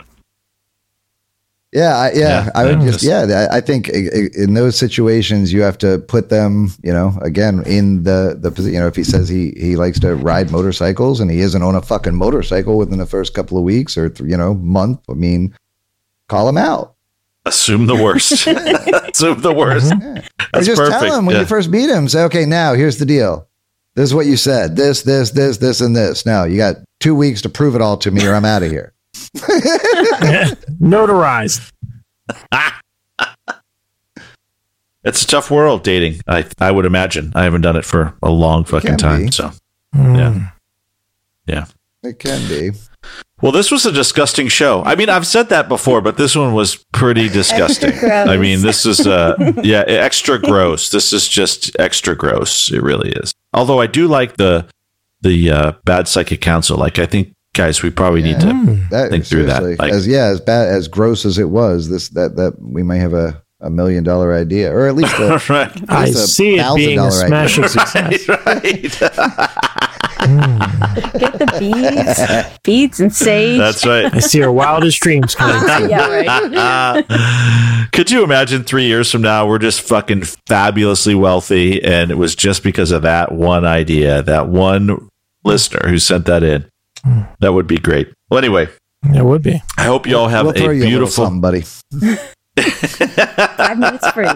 [1.77, 4.53] Yeah, I, yeah, Yeah, I would yeah, just, yeah, I I think i- i- in
[4.55, 8.79] those situations you have to put them, you know, again in the the posi- you
[8.79, 11.81] know, if he says he he likes to ride motorcycles and he isn't on a
[11.81, 15.53] fucking motorcycle within the first couple of weeks or th- you know month, I mean,
[16.29, 16.95] call him out.
[17.45, 18.31] Assume the worst.
[19.13, 19.93] Assume the worst.
[20.53, 20.99] Or just perfect.
[21.03, 21.41] tell him when yeah.
[21.41, 23.47] you first meet him, say, okay, now here's the deal.
[23.95, 24.75] This is what you said.
[24.75, 26.25] This, this, this, this, and this.
[26.25, 28.69] Now you got two weeks to prove it all to me, or I'm out of
[28.71, 28.93] here.
[30.81, 31.71] Notarized.
[35.03, 36.21] It's a tough world dating.
[36.27, 37.31] I I would imagine.
[37.35, 39.25] I haven't done it for a long fucking time.
[39.25, 39.31] be.
[39.31, 39.51] So
[39.95, 40.17] Mm.
[40.17, 41.65] yeah, yeah.
[42.09, 42.71] It can be.
[43.41, 44.83] Well, this was a disgusting show.
[44.83, 47.93] I mean, I've said that before, but this one was pretty disgusting.
[48.11, 50.89] I mean, this is uh yeah, extra gross.
[50.89, 52.69] This is just extra gross.
[52.71, 53.33] It really is.
[53.53, 54.67] Although I do like the
[55.21, 56.77] the uh, bad psychic counsel.
[56.77, 58.45] Like, I think guys, we probably need to.
[58.47, 58.89] Mm.
[58.91, 62.09] That, Think through that, like- as yeah, as bad as gross as it was, this
[62.09, 65.71] that that we may have a, a million dollar idea, or at least a, right,
[65.89, 67.69] I It's a see it being a $1,000 smashing idea.
[67.69, 68.29] success.
[68.29, 69.53] right.
[71.17, 73.57] Get the beads, beads and sage.
[73.59, 74.13] That's right.
[74.13, 75.89] I see our wildest dreams coming true.
[75.89, 77.89] yeah, right.
[77.93, 82.35] Could you imagine three years from now, we're just fucking fabulously wealthy, and it was
[82.35, 85.09] just because of that one idea, that one
[85.43, 86.65] listener who sent that in?
[87.39, 88.11] That would be great.
[88.29, 88.67] Well, anyway,
[89.13, 89.61] It would be.
[89.77, 91.25] I hope you all have we'll throw a you a little beautiful.
[91.25, 91.61] something, buddy.
[93.57, 94.25] Five minutes free.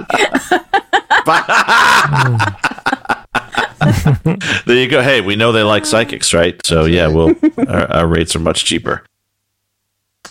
[4.65, 5.01] there you go.
[5.01, 6.59] Hey, we know they like psychics, right?
[6.65, 7.35] So yeah, we'll
[7.67, 9.03] our, our rates are much cheaper.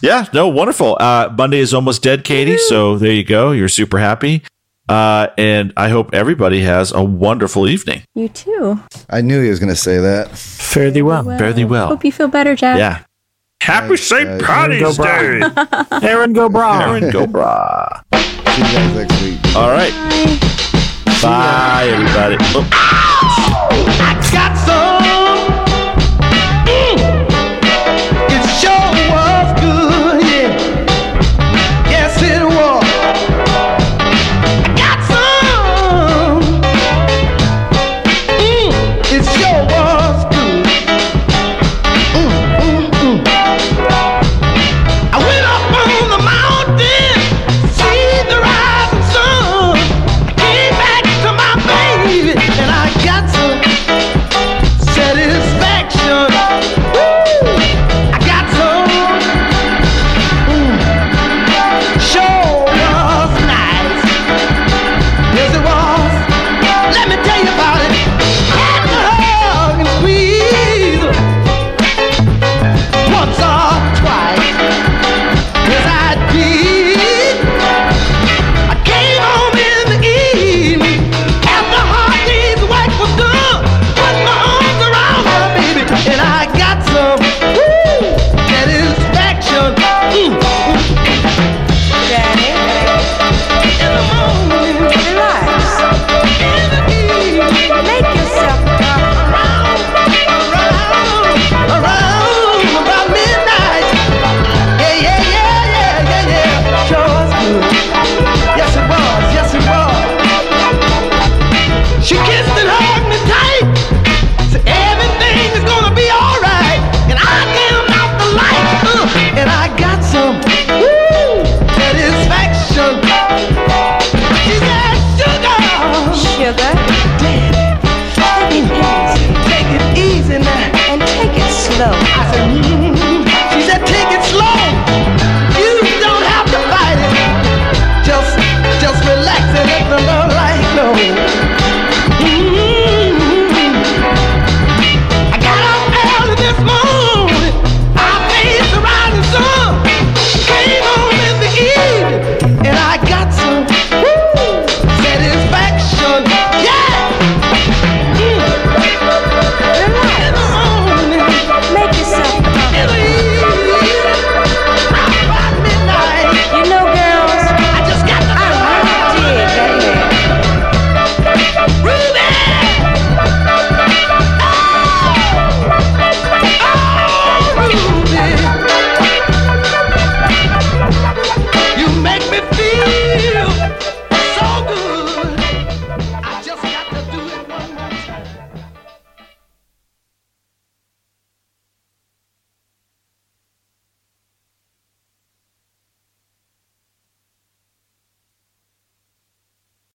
[0.01, 0.97] Yeah, no, wonderful.
[0.99, 2.57] Uh, Monday is almost dead, Katie.
[2.57, 3.51] So there you go.
[3.53, 4.43] You're super happy,
[4.89, 8.03] uh, and I hope everybody has a wonderful evening.
[8.15, 8.81] You too.
[9.11, 10.29] I knew he was going to say that.
[10.71, 11.25] Fare thee well.
[11.25, 11.89] Fare thee well.
[11.89, 12.79] Hope you feel better, Jack.
[12.79, 13.03] Yeah.
[13.61, 14.41] Happy Thanks, St.
[14.41, 14.43] guys.
[14.43, 16.09] Patty's Go Day.
[16.09, 16.87] Erin, go bragh.
[16.87, 18.03] Erin, go bragh.
[18.15, 19.57] See you guys next week.
[19.57, 19.93] All right.
[21.21, 21.23] Bye.
[21.23, 22.37] Bye, everybody.
[22.55, 22.69] Oh.
[24.01, 24.90] I got some